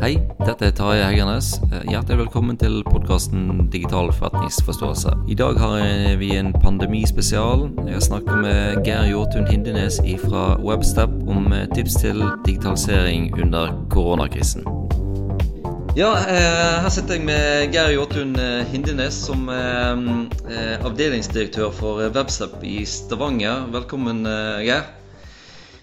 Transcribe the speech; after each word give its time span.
Hei, 0.00 0.14
dette 0.46 0.64
er 0.64 0.70
Tarjei 0.72 1.02
Heggernes. 1.04 1.50
Hjertelig 1.84 2.22
velkommen 2.22 2.56
til 2.56 2.78
podkasten 2.86 3.66
Digital 3.68 4.08
forretningsforståelse. 4.16 5.10
I 5.28 5.34
dag 5.36 5.58
har 5.60 6.14
vi 6.16 6.30
en 6.38 6.54
pandemispesial. 6.56 7.66
Jeg 7.84 8.00
snakker 8.06 8.38
med 8.40 8.80
Geir 8.86 9.10
Jåtun 9.10 9.44
Hindenes 9.50 9.98
fra 10.22 10.44
Webstep 10.64 11.12
om 11.28 11.52
tips 11.74 11.98
til 12.00 12.22
digitalisering 12.46 13.28
under 13.42 13.74
koronakrisen. 13.92 14.64
Ja, 15.98 16.14
eh, 16.16 16.80
her 16.80 16.88
sitter 16.88 17.18
jeg 17.18 17.26
med 17.28 17.68
Geir 17.74 17.92
Jåtun 17.92 18.32
Hindenes 18.72 19.18
som 19.26 19.50
er 19.52 20.80
avdelingsdirektør 20.80 21.76
for 21.76 22.00
Webstep 22.08 22.56
i 22.64 22.86
Stavanger. 22.88 23.68
Velkommen, 23.68 24.24
eh, 24.24 24.64
Geir. 24.64 24.88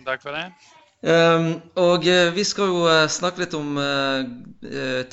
Takk 0.09 0.25
for 0.25 0.33
det. 0.33 0.76
Um, 0.97 1.59
og 1.77 2.07
vi 2.33 2.43
skal 2.47 2.71
jo 2.73 2.87
snakke 3.13 3.43
litt 3.43 3.53
om 3.53 3.75
uh, 3.77 4.23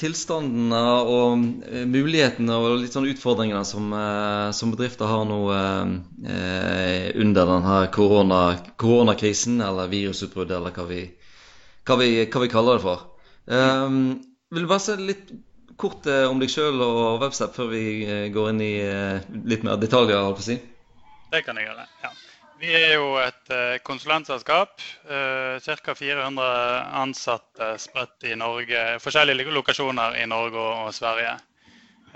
tilstandene 0.01 0.79
og 1.05 1.43
uh, 1.69 1.83
mulighetene 1.85 2.57
og 2.57 2.79
litt 2.81 2.97
sånn 2.97 3.11
utfordringene 3.11 3.67
som, 3.69 3.93
uh, 3.93 4.49
som 4.57 4.73
bedrifter 4.73 5.11
har 5.11 5.27
nå 5.29 5.43
under 6.25 7.51
denne 7.51 7.77
korona, 7.93 8.41
koronakrisen, 8.81 9.61
eller 9.61 9.93
virusutbruddet, 9.93 10.57
eller 10.57 10.73
hva 10.73 10.89
vi, 10.89 11.05
hva, 11.85 12.01
vi, 12.01 12.11
hva 12.25 12.45
vi, 12.47 12.53
kaller 12.57 12.81
det 12.81 12.87
for. 12.87 13.05
Um, 13.45 14.01
vil 14.57 14.65
du 14.65 14.71
bare 14.71 14.87
se 14.87 14.97
litt 14.97 15.35
kort 15.77 16.07
om 16.31 16.41
deg 16.41 16.49
sjøl 16.49 16.81
og 16.81 17.21
Webstep 17.21 17.53
før 17.59 17.73
vi 17.75 17.85
går 18.33 18.53
inn 18.55 18.65
i 18.65 18.75
litt 19.53 19.67
mer 19.67 19.77
detaljer? 19.83 20.23
holdt 20.23 20.41
på 20.41 20.47
å 20.47 20.49
si? 20.49 20.61
Det 21.35 21.45
kan 21.45 21.59
jeg 21.61 21.69
gjøre, 21.69 21.91
ja. 22.07 22.15
Vi 22.65 22.73
er 22.73 22.95
jo 22.97 23.17
et 23.21 23.51
eh, 23.53 23.79
konsulentselskap. 23.85 24.81
Eh, 25.05 25.61
Ca. 25.61 25.95
400 25.95 26.47
ansatte 27.03 27.75
spredt 27.83 28.25
i 28.25 28.37
Norge, 28.41 28.85
forskjellige 29.05 29.53
lokasjoner 29.53 30.17
i 30.23 30.25
Norge 30.31 30.63
og 30.85 30.95
Sverige. 30.97 31.35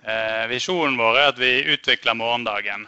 Eh, 0.00 0.46
visjonen 0.48 0.96
vår 0.96 1.20
er 1.20 1.34
at 1.34 1.42
vi 1.42 1.52
utvikler 1.74 2.16
morgendagen. 2.16 2.86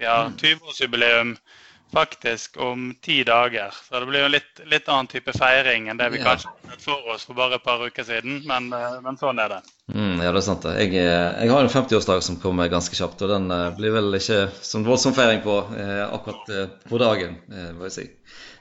Vi 0.00 0.08
har 0.08 0.32
20-årsjubileum 0.40 1.36
mm 1.36 1.60
faktisk 1.92 2.56
om 2.56 2.94
ti 3.02 3.24
dager. 3.24 3.70
Så 3.70 4.00
det 4.00 4.06
blir 4.06 4.24
jo 4.24 4.28
litt, 4.32 4.60
litt 4.64 4.88
annen 4.88 5.10
type 5.12 5.34
feiring 5.36 5.90
enn 5.92 6.00
det 6.00 6.08
vi 6.14 6.22
kanskje 6.22 6.48
hadde 6.48 6.78
for 6.80 7.10
oss 7.12 7.26
for 7.28 7.36
bare 7.36 7.58
et 7.58 7.66
par 7.66 7.84
uker 7.84 8.06
siden. 8.08 8.40
Men, 8.48 8.70
men 9.04 9.18
sånn 9.20 9.42
er 9.42 9.52
det. 9.52 9.60
Ja, 10.22 10.30
det 10.30 10.42
er 10.42 10.46
sant. 10.46 10.66
Jeg, 10.78 10.92
eh, 10.98 11.42
jeg 11.42 11.50
har 11.50 11.64
en 11.64 11.72
50-årsdag 11.72 12.22
som 12.24 12.38
kommer 12.42 12.70
ganske 12.70 12.96
kjapt. 12.96 13.22
Og 13.24 13.32
den 13.32 13.50
eh, 13.50 13.70
blir 13.78 13.94
vel 13.94 14.18
ikke 14.18 14.44
sånn 14.62 14.86
voldsom 14.86 15.16
feiring 15.16 15.42
på 15.44 15.56
eh, 15.78 16.04
akkurat 16.06 16.52
eh, 16.52 16.70
på 16.88 17.00
dagen, 17.02 17.38
eh, 17.50 17.72
må 17.76 17.88
jeg 17.88 17.96
si. 17.96 18.06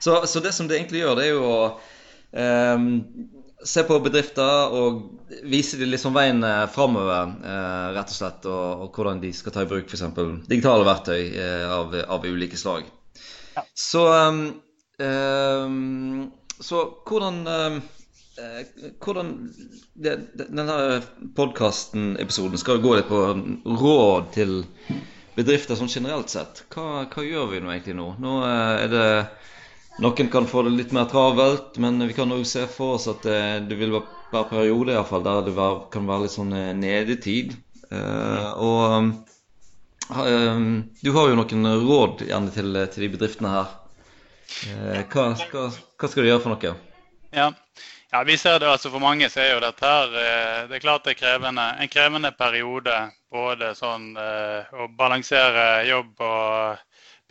Så, 0.01 0.17
så, 0.25 0.41
det 0.41 0.53
som 0.57 0.69
det 0.69 0.79
egentlig 0.79 1.03
gjør, 1.03 1.19
det 1.19 1.27
er 1.27 1.35
jo 1.35 1.45
å 1.45 1.61
se 3.67 3.81
på 3.83 3.97
bedrifter 3.99 4.71
og 4.73 5.01
vise 5.51 5.75
dem 5.75 5.89
liksom 5.91 6.15
veien 6.15 6.39
framover, 6.71 7.33
rett 7.91 8.13
og 8.13 8.15
slett. 8.15 8.47
Og, 8.47 8.85
og, 8.85 8.95
hvordan 8.95 9.19
de 9.21 9.33
skal 9.35 9.53
ta 9.53 9.65
i 9.65 9.69
bruk 9.69 9.91
f.eks. 9.91 10.05
digitale 10.47 10.87
verktøy 10.87 11.35
av, 11.67 11.93
av 12.07 12.25
ulike 12.25 12.57
slag. 12.57 12.87
Så, 13.75 14.05
um, 14.07 14.45
um, 15.03 16.31
så 16.63 16.85
hvordan 17.03 17.43
um, 17.43 17.81
hvordan 19.02 19.31
denne 19.94 20.75
podkasten-episoden 21.38 22.61
skal 22.61 22.81
gå 22.84 22.95
litt 22.97 23.09
på 23.09 23.23
råd 23.81 24.30
til 24.36 24.61
bedrifter 25.36 25.78
sånn 25.80 25.92
generelt 25.92 26.31
sett. 26.31 26.64
Hva, 26.73 27.06
hva, 27.12 27.23
gjør 27.25 27.52
vi 27.53 27.62
nå 27.62 27.72
egentlig 27.72 27.97
nå? 27.97 28.08
Nå 28.22 28.38
eh, 28.47 28.75
er 28.86 28.92
det 28.92 29.08
Noen 30.02 30.30
kan 30.31 30.47
få 30.47 30.64
det 30.66 30.72
litt 30.73 30.94
mer 30.95 31.09
travelt, 31.12 31.75
men 31.84 32.00
vi 32.08 32.16
kan 32.16 32.31
òg 32.31 32.45
se 32.47 32.64
for 32.72 32.95
oss 32.95 33.09
at 33.12 33.25
det, 33.28 33.42
det 33.69 33.75
vil 33.78 33.92
være 33.94 34.45
perioder 34.50 34.94
i 34.94 34.95
hvert 34.95 35.09
fall, 35.09 35.25
der 35.25 35.44
det 35.45 35.53
var, 35.58 35.81
kan 35.94 36.08
være 36.08 36.23
litt 36.23 36.34
sånn 36.34 36.56
nedetid. 36.80 37.58
Uh, 37.92 38.47
og 38.56 38.80
um, 40.16 40.72
du 41.03 41.12
har 41.12 41.28
jo 41.28 41.36
noen 41.38 41.69
råd 41.84 42.24
gjerne 42.24 42.53
til, 42.56 42.80
til 42.96 43.06
de 43.06 43.12
bedriftene 43.18 43.51
her. 43.51 43.75
Uh, 44.72 45.03
hva, 45.12 45.28
hva, 45.51 45.68
hva, 45.68 46.07
skal 46.07 46.24
du 46.24 46.31
gjøre 46.31 46.46
for 46.47 46.56
noe? 46.56 46.74
Ja. 47.35 47.51
Ja, 48.11 48.23
vi 48.27 48.38
ser 48.38 48.59
det 48.59 48.69
altså 48.69 48.91
For 48.91 48.99
mange 49.03 49.29
så 49.31 49.41
er 49.44 49.53
jo 49.53 49.63
dette 49.63 49.88
her 49.88 50.16
eh, 50.19 50.61
Det 50.69 50.77
er 50.77 50.83
klart 50.83 51.05
det 51.07 51.16
er 51.16 51.22
krevende, 51.22 51.67
en 51.79 51.91
krevende 51.91 52.31
periode. 52.35 52.95
Både 53.31 53.72
sånn 53.77 54.11
eh, 54.19 54.72
å 54.75 54.89
balansere 54.99 55.85
jobb 55.88 56.19
og 56.27 56.81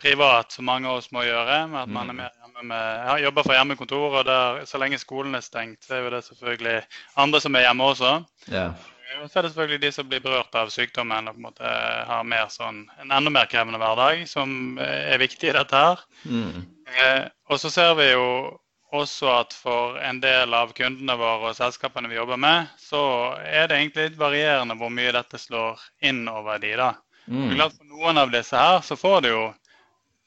privat, 0.01 0.51
som 0.51 0.65
mange 0.65 0.89
av 0.89 0.97
oss 0.97 1.11
må 1.13 1.21
gjøre. 1.27 1.67
med 1.69 1.83
at 1.83 1.91
man 1.93 2.09
er 2.09 2.15
mm. 2.15 2.21
mer 2.23 2.31
hjemme 2.39 2.63
med, 2.71 3.03
Jeg 3.11 3.25
jobber 3.27 3.45
for 3.45 3.53
hjemmekontor, 3.53 4.15
og 4.19 4.25
der, 4.25 4.63
så 4.65 4.81
lenge 4.81 4.97
skolen 4.97 5.37
er 5.37 5.45
stengt, 5.45 5.83
så 5.85 5.99
er 5.99 6.01
jo 6.01 6.15
det 6.15 6.23
selvfølgelig 6.25 6.79
andre 7.25 7.41
som 7.43 7.55
er 7.55 7.67
hjemme 7.67 7.91
også. 7.93 8.15
Og 9.21 9.29
så 9.29 9.37
er 9.37 9.43
det 9.43 9.51
selvfølgelig 9.51 9.81
de 9.83 9.91
som 9.91 10.09
blir 10.09 10.23
berørt 10.23 10.55
av 10.55 10.71
sykdommen 10.71 11.27
og 11.27 11.35
på 11.35 11.41
en 11.41 11.45
måte 11.45 11.71
har 12.07 12.23
mer 12.25 12.47
sånn, 12.49 12.85
en 13.03 13.11
enda 13.11 13.33
mer 13.33 13.49
krevende 13.51 13.77
hverdag, 13.81 14.23
som 14.31 14.79
er 14.81 15.21
viktig 15.21 15.51
i 15.51 15.55
dette 15.57 15.81
her. 15.85 16.01
Mm. 16.25 16.63
Eh, 16.91 17.25
og 17.51 17.59
så 17.61 17.69
ser 17.69 17.93
vi 17.99 18.07
jo 18.13 18.25
også 18.91 19.29
at 19.31 19.53
for 19.55 19.97
en 20.03 20.19
del 20.23 20.53
av 20.53 20.73
kundene 20.75 21.15
våre 21.19 21.51
og 21.51 21.57
selskapene 21.57 22.11
vi 22.11 22.17
jobber 22.17 22.39
med, 22.41 22.67
så 22.79 23.01
er 23.45 23.69
det 23.69 23.79
egentlig 23.79 24.09
litt 24.09 24.19
varierende 24.19 24.75
hvor 24.79 24.91
mye 24.93 25.13
dette 25.15 25.39
slår 25.39 25.79
inn 26.03 26.25
over 26.31 26.59
de 26.59 26.75
da. 26.79 26.91
Mm. 27.31 27.55
For 27.61 27.87
noen 27.87 28.19
av 28.19 28.33
disse 28.33 28.57
her 28.57 28.81
så 28.83 28.97
får 28.99 29.21
det 29.23 29.31
jo 29.31 29.43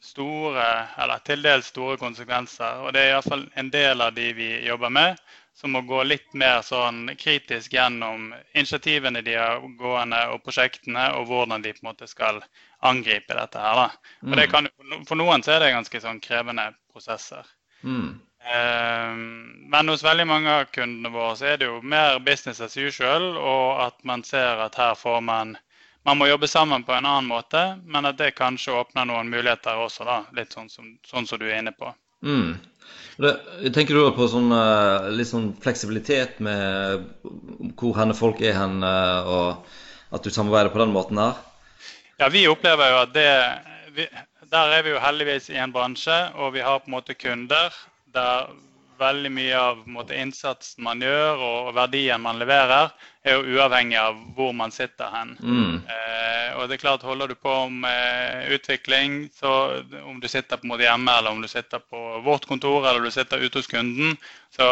store, 0.04 0.66
eller 1.00 1.22
til 1.24 1.44
dels 1.44 1.70
store 1.72 1.96
konsekvenser. 2.00 2.84
Og 2.84 2.92
det 2.94 3.04
er 3.04 3.14
iallfall 3.14 3.46
en 3.60 3.70
del 3.72 4.04
av 4.04 4.14
de 4.16 4.30
vi 4.36 4.50
jobber 4.66 4.92
med, 4.92 5.20
som 5.54 5.76
må 5.76 5.84
gå 5.86 6.00
litt 6.02 6.32
mer 6.34 6.64
sånn 6.66 7.06
kritisk 7.20 7.76
gjennom 7.76 8.32
initiativene 8.56 9.22
de 9.22 9.36
har 9.38 9.62
gående 9.78 10.18
og 10.34 10.42
prosjektene, 10.44 11.06
og 11.18 11.28
hvordan 11.30 11.62
de 11.62 11.72
på 11.76 11.84
en 11.84 11.90
måte 11.92 12.08
skal 12.10 12.42
angripe 12.84 13.36
dette 13.36 13.60
her. 13.60 13.84
da. 13.84 14.14
For, 14.20 14.34
det 14.40 14.48
mm. 14.48 14.54
kan, 14.54 15.04
for 15.08 15.20
noen 15.20 15.46
så 15.46 15.54
er 15.54 15.64
det 15.64 15.74
ganske 15.76 16.02
sånn 16.02 16.20
krevende 16.24 16.72
prosesser. 16.92 17.46
Mm. 17.84 18.18
Eh, 18.44 19.14
men 19.74 19.88
hos 19.88 20.04
veldig 20.04 20.26
mange 20.28 20.52
av 20.52 20.64
kundene 20.74 21.12
våre 21.14 21.36
så 21.38 21.46
er 21.52 21.60
det 21.60 21.68
jo 21.70 21.78
mer 21.80 22.18
business 22.24 22.60
as 22.60 22.76
usual, 22.76 23.30
og 23.40 23.84
at 23.86 23.96
man 24.04 24.24
ser 24.26 24.60
at 24.66 24.76
her 24.80 24.98
får 24.98 25.22
man 25.24 25.56
man 26.04 26.18
må 26.20 26.26
jobbe 26.28 26.48
sammen 26.52 26.82
på 26.84 26.92
en 26.92 27.06
annen 27.08 27.30
måte, 27.30 27.60
men 27.88 28.04
at 28.04 28.18
det 28.18 28.34
kanskje 28.36 28.74
åpner 28.76 29.06
noen 29.08 29.30
muligheter 29.32 29.78
også, 29.80 30.04
da, 30.04 30.18
litt 30.36 30.52
sånn 30.52 30.68
som, 30.68 30.90
sånn 31.08 31.24
som 31.24 31.40
du 31.40 31.46
er 31.48 31.62
inne 31.62 31.72
på. 31.72 31.94
Mm. 32.20 32.58
Det, 33.16 33.32
tenker 33.72 33.96
du 33.96 34.02
da 34.02 34.10
på 34.12 34.26
sånn, 34.28 34.52
eh, 34.52 35.08
litt 35.16 35.30
sånn 35.30 35.54
fleksibilitet 35.64 36.42
med 36.44 37.08
hvor 37.80 37.96
henne 37.96 38.16
folk 38.18 38.42
er 38.44 38.52
hen, 38.58 38.84
og 38.84 39.64
at 40.12 40.28
du 40.28 40.28
samarbeider 40.28 40.74
på 40.74 40.82
den 40.82 40.92
måten 40.92 41.22
her? 41.22 41.40
Ja, 42.20 42.28
vi 42.28 42.44
opplever 42.52 42.92
jo 42.92 43.00
at 43.06 43.16
det 43.16 43.30
vi, 43.96 44.04
Der 44.52 44.70
er 44.76 44.84
vi 44.84 44.92
jo 44.92 45.00
heldigvis 45.02 45.48
i 45.50 45.56
en 45.58 45.72
bransje, 45.72 46.14
og 46.36 46.52
vi 46.54 46.60
har 46.62 46.82
på 46.82 46.90
en 46.90 46.98
måte 46.98 47.16
kunder 47.16 47.72
der 48.14 48.52
veldig 48.98 49.30
mye 49.32 49.58
av 49.58 49.82
måte, 49.90 50.16
innsatsen 50.18 50.84
man 50.86 51.02
gjør 51.02 51.42
og 51.42 51.74
verdien 51.76 52.22
man 52.22 52.38
leverer, 52.38 52.92
er 53.24 53.38
jo 53.38 53.56
uavhengig 53.56 53.96
av 53.98 54.18
hvor 54.36 54.52
man 54.56 54.72
sitter 54.74 55.08
hen. 55.12 55.32
Mm. 55.40 55.76
Eh, 55.88 56.48
og 56.54 56.68
det 56.68 56.76
er 56.76 56.82
klart, 56.82 57.04
Holder 57.04 57.32
du 57.32 57.34
på 57.34 57.54
med 57.72 58.52
utvikling, 58.54 59.30
så 59.34 59.82
om 60.04 60.20
du 60.20 60.28
sitter 60.28 60.60
på 60.60 60.66
en 60.66 60.74
måte 60.74 60.86
hjemme 60.86 61.12
eller 61.18 61.34
om 61.34 61.42
du 61.42 61.48
sitter 61.48 61.80
på 61.82 62.02
vårt 62.24 62.46
kontor 62.46 62.86
eller 62.86 63.04
du 63.04 63.10
sitter 63.10 63.42
ute 63.42 63.58
hos 63.58 63.70
kunden, 63.70 64.16
så, 64.54 64.68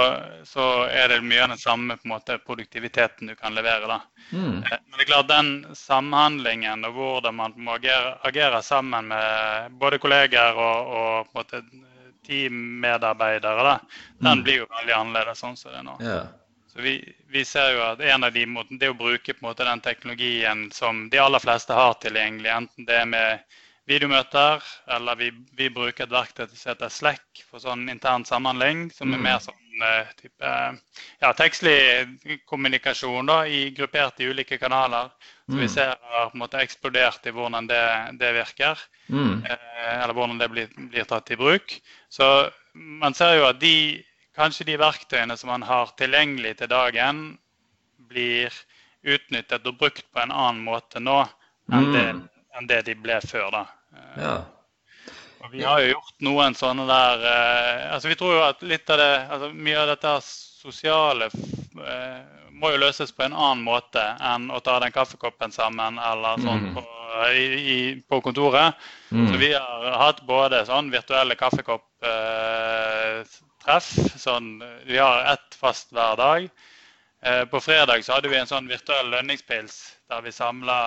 så 0.47 0.69
er 0.87 1.09
det 1.11 1.23
mye 1.27 1.43
av 1.47 1.55
den 1.55 1.63
samme 1.63 1.97
måte, 2.09 2.39
produktiviteten 2.47 3.33
du 3.33 3.35
kan 3.39 3.57
levere. 3.57 4.03
Mm. 4.31 4.61
Eh, 4.63 4.77
men 4.77 4.99
det 4.99 5.07
er 5.07 5.13
klart, 5.15 5.33
den 5.33 5.55
samhandlingen 5.77 6.85
og 6.89 7.01
hvordan 7.01 7.41
man 7.41 7.57
må 7.57 7.79
agere, 7.81 8.19
agere 8.29 8.63
sammen 8.63 9.11
med 9.11 9.81
både 9.81 9.99
kolleger 10.03 10.61
og, 10.61 10.93
og 10.93 11.33
på 11.33 11.41
en 11.41 11.41
måte 11.41 11.91
teammedarbeidere, 12.27 13.65
da, 13.67 13.75
den 14.19 14.39
mm. 14.39 14.45
blir 14.47 14.63
jo 14.63 14.71
veldig 14.79 14.95
annerledes 14.99 15.43
sånn 15.43 15.59
som 15.59 15.73
det 15.73 15.81
er 15.81 15.89
nå. 15.89 15.97
Yeah. 16.01 16.31
Så 16.73 16.81
vi, 16.81 16.95
vi, 17.29 17.45
ser 17.45 17.75
jo 17.75 17.83
at 17.85 18.01
en 18.01 18.25
av 18.25 18.33
de 18.33 18.47
måtene, 18.49 18.79
det 18.81 18.89
å 18.89 18.97
bruke 18.97 19.35
på 19.35 19.43
en 19.43 19.49
måte 19.51 19.67
den 19.69 19.83
teknologien 19.85 20.71
som 20.73 21.05
de 21.13 21.21
aller 21.21 21.43
fleste 21.43 21.77
har 21.77 21.99
tilgjengelig, 22.01 22.49
enten 22.49 22.87
det 22.89 22.97
er 23.03 23.11
med 23.11 23.59
videomøter, 23.91 24.63
eller 24.95 25.19
vi, 25.19 25.31
vi 25.59 25.69
bruker 25.73 26.07
et 26.07 26.13
verktøy 26.15 26.47
som 26.47 26.71
heter 26.71 26.93
Slack 26.93 27.43
for 27.49 27.63
sånn 27.63 27.89
intern 27.91 28.25
samhandling, 28.27 28.87
som 28.95 29.11
er 29.11 29.19
mm. 29.19 29.25
mer 29.27 29.41
sånn 29.43 29.83
uh, 29.83 30.13
type 30.21 30.53
ja, 31.23 31.33
tekstlig 31.39 32.39
kommunikasjon 32.47 33.31
da, 33.31 33.41
i, 33.47 33.65
gruppert 33.75 34.23
i 34.23 34.31
ulike 34.31 34.59
kanaler. 34.63 35.11
Så 35.49 35.57
vi 35.57 35.67
mm. 35.67 35.73
ser 35.75 35.93
har 36.13 36.31
på 36.31 36.39
en 36.39 36.45
måte 36.45 36.63
eksplodert 36.63 37.27
i 37.27 37.35
hvordan 37.35 37.67
det, 37.71 37.83
det 38.23 38.33
virker. 38.39 38.87
Mm. 39.09 39.43
uh, 39.43 39.93
eller 39.99 40.15
hvordan 40.17 40.39
det 40.39 40.51
blir, 40.55 40.75
blir, 40.79 41.09
tatt 41.11 41.35
i 41.35 41.41
bruk. 41.41 41.75
Så 42.13 42.29
man 42.75 43.19
ser 43.19 43.41
jo 43.41 43.49
at 43.51 43.59
de, 43.63 44.03
kanskje 44.39 44.71
de 44.71 44.79
verktøyene 44.81 45.37
som 45.37 45.51
man 45.51 45.67
har 45.67 45.91
tilgjengelig 45.99 46.61
til 46.61 46.71
dagen, 46.71 47.25
blir 48.13 48.55
utnyttet 49.03 49.67
og 49.67 49.79
brukt 49.81 50.07
på 50.15 50.23
en 50.23 50.31
annen 50.31 50.63
måte 50.63 51.01
nå 51.03 51.25
enn, 51.73 51.89
mm. 51.89 51.93
det, 51.97 52.05
enn 52.59 52.69
det, 52.71 52.83
de 52.89 52.95
ble 52.99 53.21
før. 53.25 53.49
da. 53.55 53.63
Eh, 53.97 54.19
ja. 54.23 54.37
Og 55.43 55.51
vi 55.51 55.65
har 55.67 55.81
jo 55.83 55.97
gjort 55.97 56.23
noen 56.23 56.55
sånne 56.55 56.85
der 56.87 57.25
eh, 57.27 57.95
altså 57.95 58.09
Vi 58.13 58.17
tror 58.19 58.37
jo 58.37 58.43
at 58.47 58.61
litt 58.63 58.91
av 58.95 58.99
det, 59.01 59.15
altså 59.35 59.49
mye 59.51 59.81
av 59.81 59.89
dette 59.91 60.13
sosiale 60.23 61.27
eh, 61.27 62.21
må 62.63 62.71
jo 62.71 62.83
løses 62.85 63.11
på 63.11 63.25
en 63.27 63.35
annen 63.35 63.65
måte 63.67 64.03
enn 64.23 64.47
å 64.55 64.61
ta 64.63 64.77
den 64.83 64.95
kaffekoppen 64.95 65.55
sammen 65.55 65.99
eller 65.99 66.39
sånn 66.45 66.69
mm. 66.69 66.75
på, 66.77 66.83
i, 67.35 67.47
i, 67.75 67.77
på, 68.07 68.21
kontoret. 68.23 68.79
Mm. 69.11 69.27
Så 69.33 69.41
vi 69.41 69.51
har 69.57 69.89
hatt 69.99 70.21
både 70.29 70.63
sånn 70.69 70.93
virtuelle 70.93 71.35
kaffekopptreff. 71.41 73.89
Eh, 73.99 74.21
sånn, 74.23 74.53
vi 74.87 74.99
har 75.03 75.27
ett 75.33 75.59
fast 75.59 75.91
hver 75.97 76.15
dag. 76.21 76.47
Eh, 77.27 77.45
på 77.51 77.61
fredag 77.61 78.05
så 78.07 78.17
hadde 78.17 78.31
vi 78.31 78.39
en 78.39 78.51
sånn 78.51 78.71
virtuell 78.71 79.11
lønningspils 79.11 79.77
der 80.13 80.25
vi 80.25 80.33
samla 80.35 80.79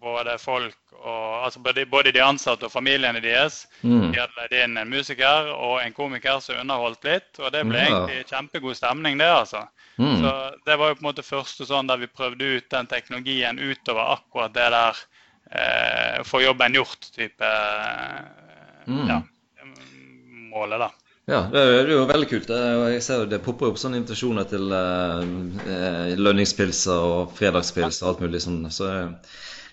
både 0.00 0.36
folk 0.38 0.76
og 1.04 1.44
altså 1.44 1.60
både, 1.60 1.84
både, 1.86 2.12
de 2.12 2.22
ansatte 2.22 2.68
og 2.68 2.72
familiene 2.72 3.20
deres. 3.20 3.64
Mm. 3.82 4.12
De 4.12 4.20
hadde 4.20 4.38
leid 4.38 4.54
inn 4.56 4.78
en 4.80 4.92
musiker 4.92 5.50
og 5.52 5.82
en 5.82 5.92
komiker 5.96 6.40
som 6.40 6.60
underholdt 6.62 7.04
litt. 7.04 7.28
Og 7.42 7.52
det 7.52 7.64
ble 7.68 7.82
ja. 7.82 7.90
egentlig 7.90 8.30
kjempegod 8.30 8.78
stemning, 8.78 9.18
det, 9.20 9.28
altså. 9.28 9.64
Mm. 9.98 10.22
Så 10.22 10.32
det 10.66 10.78
var 10.80 10.90
jo 10.90 10.98
på 10.98 11.04
en 11.04 11.10
måte 11.10 11.26
første 11.26 11.68
sånn 11.68 11.90
der 11.90 12.00
vi 12.00 12.10
prøvde 12.10 12.56
ut 12.56 12.70
den 12.72 12.88
teknologien 12.90 13.60
utover 13.60 14.16
akkurat 14.16 14.56
det 14.56 14.70
der 14.74 15.04
eh, 15.50 16.24
få 16.26 16.40
jobben 16.42 16.80
gjort-type 16.80 17.52
eh, 17.52 18.88
mm. 18.88 19.04
ja, 19.10 19.20
målet, 20.54 20.86
da. 20.86 20.90
Ja, 21.24 21.46
det 21.48 21.60
er 21.60 21.88
jo 21.88 22.02
veldig 22.04 22.26
kult. 22.28 22.50
Jeg 22.52 23.02
ser 23.04 23.22
jo 23.22 23.28
Det 23.30 23.40
popper 23.44 23.70
opp 23.70 23.78
sånne 23.80 24.02
invitasjoner 24.02 24.44
til 24.48 24.72
eh, 24.76 26.12
lønningspilser 26.20 27.06
og 27.08 27.32
fredagspils 27.38 28.02
og 28.02 28.10
alt 28.10 28.24
mulig 28.26 28.42
sånn. 28.44 28.60
Så 28.68 28.90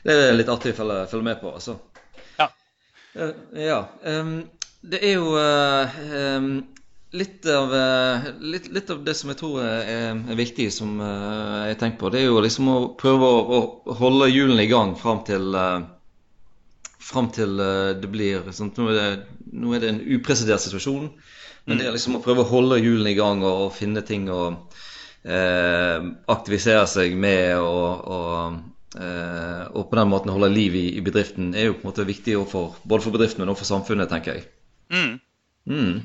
det 0.07 0.15
er 0.15 0.37
litt 0.37 0.51
artig 0.51 0.71
å 0.71 0.79
følge, 0.79 1.01
følge 1.11 1.27
med 1.27 1.41
på. 1.41 1.51
altså. 1.51 1.75
Ja. 2.39 2.47
Uh, 3.17 3.33
ja. 3.59 3.81
Um, 4.07 4.37
det 4.81 5.01
er 5.03 5.17
jo 5.19 5.35
uh, 5.35 5.99
litt, 7.19 7.43
av, 7.51 7.75
litt, 8.39 8.71
litt, 8.71 8.95
av, 8.95 9.03
det 9.05 9.17
som 9.19 9.33
jeg 9.33 9.41
tror 9.43 9.59
er, 9.67 10.15
viktig, 10.39 10.71
som 10.73 10.95
jeg 11.03 11.77
tenker 11.81 11.99
på, 11.99 12.09
det 12.13 12.23
er 12.23 12.29
jo 12.31 12.39
liksom 12.41 12.71
å 12.71 12.77
prøve 12.97 13.27
å, 13.27 13.59
holde 13.99 14.31
hjulene 14.31 14.63
i 14.63 14.71
gang 14.71 14.95
fram 14.97 15.19
til 15.27 15.51
fram 17.01 17.31
til 17.33 17.57
det 17.57 18.09
blir 18.11 18.47
sånn, 18.53 18.71
nå, 18.77 18.87
er 18.91 18.97
det, 18.97 19.37
nå 19.57 19.73
er 19.75 19.83
det 19.83 19.89
en 19.91 20.03
upresidert 20.17 20.63
situasjon. 20.63 21.09
Men 21.65 21.77
det 21.77 21.87
er 21.87 21.93
liksom 21.93 22.17
å 22.17 22.23
prøve 22.23 22.43
å 22.43 22.49
holde 22.49 22.79
hjulene 22.81 23.11
i 23.13 23.17
gang 23.17 23.43
og, 23.45 23.67
og 23.67 23.73
finne 23.75 24.01
ting 24.05 24.27
å 24.33 24.41
eh, 25.23 25.97
aktivisere 26.33 26.87
seg 26.89 27.13
med 27.17 27.59
og, 27.61 28.07
og, 28.15 28.55
eh, 28.97 29.65
og, 29.69 29.83
på 29.91 29.99
den 29.99 30.09
måten 30.09 30.33
holde 30.33 30.49
liv 30.53 30.77
i, 30.77 30.87
i, 30.97 31.03
bedriften, 31.05 31.53
er 31.53 31.69
jo 31.69 31.75
på 31.77 31.85
en 31.85 31.91
måte 31.91 32.07
viktig 32.07 32.39
for, 32.49 32.79
både 32.83 33.05
for 33.05 33.17
bedriften 33.17 33.49
og 33.49 33.59
for 33.59 33.69
samfunnet, 33.69 34.09
tenker 34.11 34.39
jeg. 34.39 34.47
Mm. 34.91 35.19
Mm. 35.69 35.99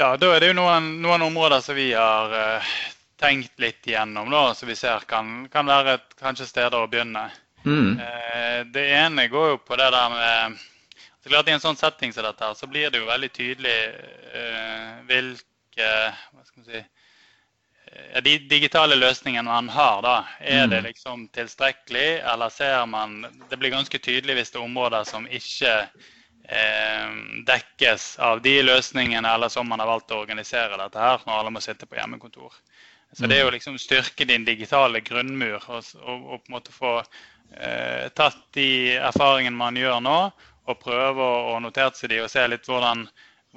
Ja, 0.00 0.14
da 0.16 0.32
er 0.34 0.42
det 0.42 0.50
jo 0.50 0.58
noen, 0.58 0.96
noen 1.04 1.28
områder 1.28 1.62
som 1.62 1.78
vi 1.78 1.92
har 1.94 2.34
eh, 2.34 2.74
tenkt 3.20 3.60
litt 3.62 3.86
igjennom, 3.86 4.32
da, 4.32 4.48
som 4.58 4.70
vi 4.70 4.78
ser 4.78 5.06
kan, 5.08 5.44
kan 5.52 5.70
være 5.70 6.00
et, 6.00 6.18
kanskje 6.18 6.48
steder 6.50 6.80
å 6.80 6.90
begynne. 6.90 7.28
Mm. 7.64 8.00
Eh, 8.00 8.60
det 8.72 8.86
ene 8.96 9.28
går 9.28 9.48
jo 9.54 9.58
på 9.64 9.76
det 9.76 9.90
der 9.92 10.12
med 10.14 10.60
så 11.22 11.28
klart 11.28 11.48
I 11.48 11.52
en 11.52 11.60
sånn 11.60 11.76
setting 11.76 12.12
som 12.16 12.24
dette 12.24 12.54
så 12.56 12.66
blir 12.70 12.90
det 12.90 13.02
jo 13.02 13.08
veldig 13.10 13.28
tydelig 13.36 13.76
uh, 14.32 15.02
hvilke 15.04 15.88
hva 16.32 16.44
skal 16.46 16.62
man 16.62 16.68
si, 16.70 16.80
ja, 18.14 18.22
De 18.24 18.38
digitale 18.48 18.96
løsningene 18.96 19.44
man 19.50 19.68
har, 19.68 20.00
da, 20.06 20.14
er 20.40 20.64
mm. 20.64 20.70
det 20.72 20.80
liksom 20.88 21.26
tilstrekkelig? 21.36 22.22
Eller 22.32 22.48
ser 22.54 22.86
man 22.86 23.26
Det 23.50 23.58
blir 23.58 23.74
ganske 23.74 23.98
tydelig 23.98 24.38
hvis 24.38 24.54
det 24.54 24.60
er 24.60 24.64
områder 24.64 25.04
som 25.08 25.26
ikke 25.28 25.74
eh, 26.48 27.18
dekkes 27.46 28.14
av 28.18 28.40
de 28.44 28.56
løsningene, 28.62 29.28
eller 29.28 29.52
som 29.52 29.68
man 29.68 29.82
har 29.82 29.90
valgt 29.90 30.14
å 30.14 30.22
organisere 30.22 30.78
dette 30.80 31.02
her, 31.02 31.20
når 31.26 31.42
alle 31.42 31.52
må 31.56 31.64
sitte 31.64 31.88
på 31.88 31.98
hjemmekontor. 31.98 32.54
Så 33.12 33.26
det 33.26 33.36
er 33.36 33.44
jo 33.44 33.50
mm. 33.50 33.56
liksom 33.56 33.78
styrke 33.82 34.24
din 34.24 34.46
digitale 34.46 35.02
grunnmur 35.02 35.58
og, 35.58 35.84
og, 36.00 36.26
og 36.30 36.42
på 36.44 36.48
en 36.48 36.56
måte 36.56 36.74
få 36.74 36.96
eh, 37.00 37.08
tatt 38.14 38.38
de 38.54 38.96
erfaringene 38.96 39.58
man 39.58 39.76
gjør 39.76 39.98
nå, 40.04 40.18
og 40.70 40.78
prøve 40.82 41.26
å 41.52 41.58
notere 41.62 41.94
seg 41.96 42.12
de 42.12 42.22
og 42.24 42.30
se 42.30 42.44
litt 42.48 42.68
hvordan, 42.68 43.04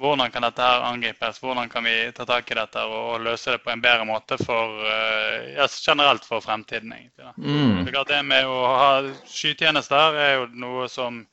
hvordan 0.00 0.32
kan 0.34 0.46
dette 0.46 0.66
her 0.66 0.86
angripes, 0.88 1.40
hvordan 1.42 1.70
kan 1.70 1.86
vi 1.86 1.94
ta 2.16 2.26
tak 2.28 2.50
i 2.50 2.58
dette 2.58 2.84
og, 2.88 3.22
løse 3.22 3.54
det 3.54 3.62
på 3.64 3.70
en 3.70 3.82
bedre 3.84 4.06
måte 4.08 4.38
for, 4.42 4.80
eh, 4.90 5.54
ja, 5.54 5.68
generelt 5.68 6.24
for 6.26 6.42
fremtiden. 6.44 6.92
egentlig. 6.92 7.32
Mm. 7.38 7.84
Det 8.08 8.22
med 8.24 8.46
å 8.46 8.58
ha 8.74 8.90
skytjenester 9.26 10.18
er 10.18 10.34
jo 10.38 10.48
noe 10.52 10.88
som 10.88 11.26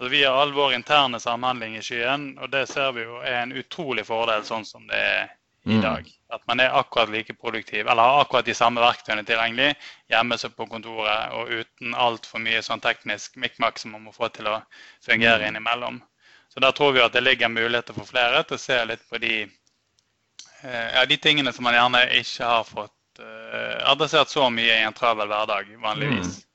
altså 0.00 0.08
Vi 0.10 0.24
har 0.24 0.32
all 0.32 0.52
vår 0.52 0.72
interne 0.72 1.18
samhandling 1.20 1.74
i 1.76 1.82
skyen, 1.84 2.38
og 2.40 2.48
det 2.50 2.62
ser 2.70 2.92
vi 2.96 3.02
jo 3.02 3.18
er 3.20 3.42
en 3.42 3.52
utrolig 3.52 4.06
fordel 4.08 4.46
sånn 4.48 4.64
som 4.64 4.86
det 4.88 4.96
er 4.96 5.26
i 5.64 5.76
mm. 5.76 5.80
dag. 5.82 6.10
At 6.28 6.46
man 6.46 6.60
er 6.60 6.76
akkurat 6.78 7.10
like 7.10 7.34
produktiv, 7.34 7.86
eller 7.86 8.02
har 8.02 8.20
akkurat 8.20 8.46
de 8.46 8.54
samme 8.54 8.80
verktøyene 8.80 9.24
tilgjengelig 9.28 9.74
hjemme 10.08 10.38
som 10.38 10.54
på 10.56 10.66
kontoret 10.70 11.34
og 11.36 11.50
uten 11.50 11.94
altfor 11.94 12.42
mye 12.42 12.62
sånn 12.64 12.82
teknisk 12.84 13.36
mikkmakk 13.36 13.78
som 13.78 13.96
man 13.96 14.06
må 14.06 14.14
få 14.14 14.30
til 14.32 14.48
å 14.48 14.60
fungere 15.04 15.42
mm. 15.42 15.48
innimellom. 15.50 16.00
Så 16.54 16.60
der 16.60 16.72
tror 16.74 16.92
vi 16.96 17.02
at 17.04 17.12
det 17.14 17.22
ligger 17.22 17.52
muligheter 17.52 17.94
for 17.94 18.08
flere 18.08 18.42
til 18.42 18.56
å 18.56 18.62
se 18.62 18.78
litt 18.88 19.02
på 19.10 19.20
de, 19.22 19.34
eh, 20.62 20.88
ja, 20.96 21.04
de 21.06 21.18
tingene 21.20 21.52
som 21.52 21.66
man 21.68 21.76
gjerne 21.76 22.06
ikke 22.18 22.48
har 22.48 22.64
fått 22.66 23.20
uh, 23.22 23.90
adressert 23.92 24.32
så 24.32 24.48
mye 24.50 24.80
i 24.80 24.86
en 24.86 24.96
travel 24.96 25.30
hverdag 25.30 25.70
vanligvis. 25.82 26.40
Mm. 26.40 26.46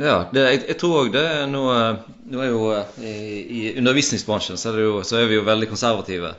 Ja, 0.00 0.16
det, 0.30 0.44
jeg, 0.46 0.60
jeg, 0.68 0.76
tror 0.78 1.00
òg 1.00 1.10
det 1.12 1.22
er 1.26 1.48
noe 1.50 1.74
Nå 2.30 2.40
er 2.40 2.52
jo 2.52 2.60
eh, 2.72 3.00
i, 3.02 3.40
i 3.42 3.60
undervisningsbransjen 3.80 4.60
så 4.60 4.70
er, 4.70 4.78
jo, 4.84 5.00
så 5.04 5.18
er 5.18 5.26
vi 5.28 5.40
jo 5.40 5.46
veldig 5.48 5.66
konservative. 5.72 6.30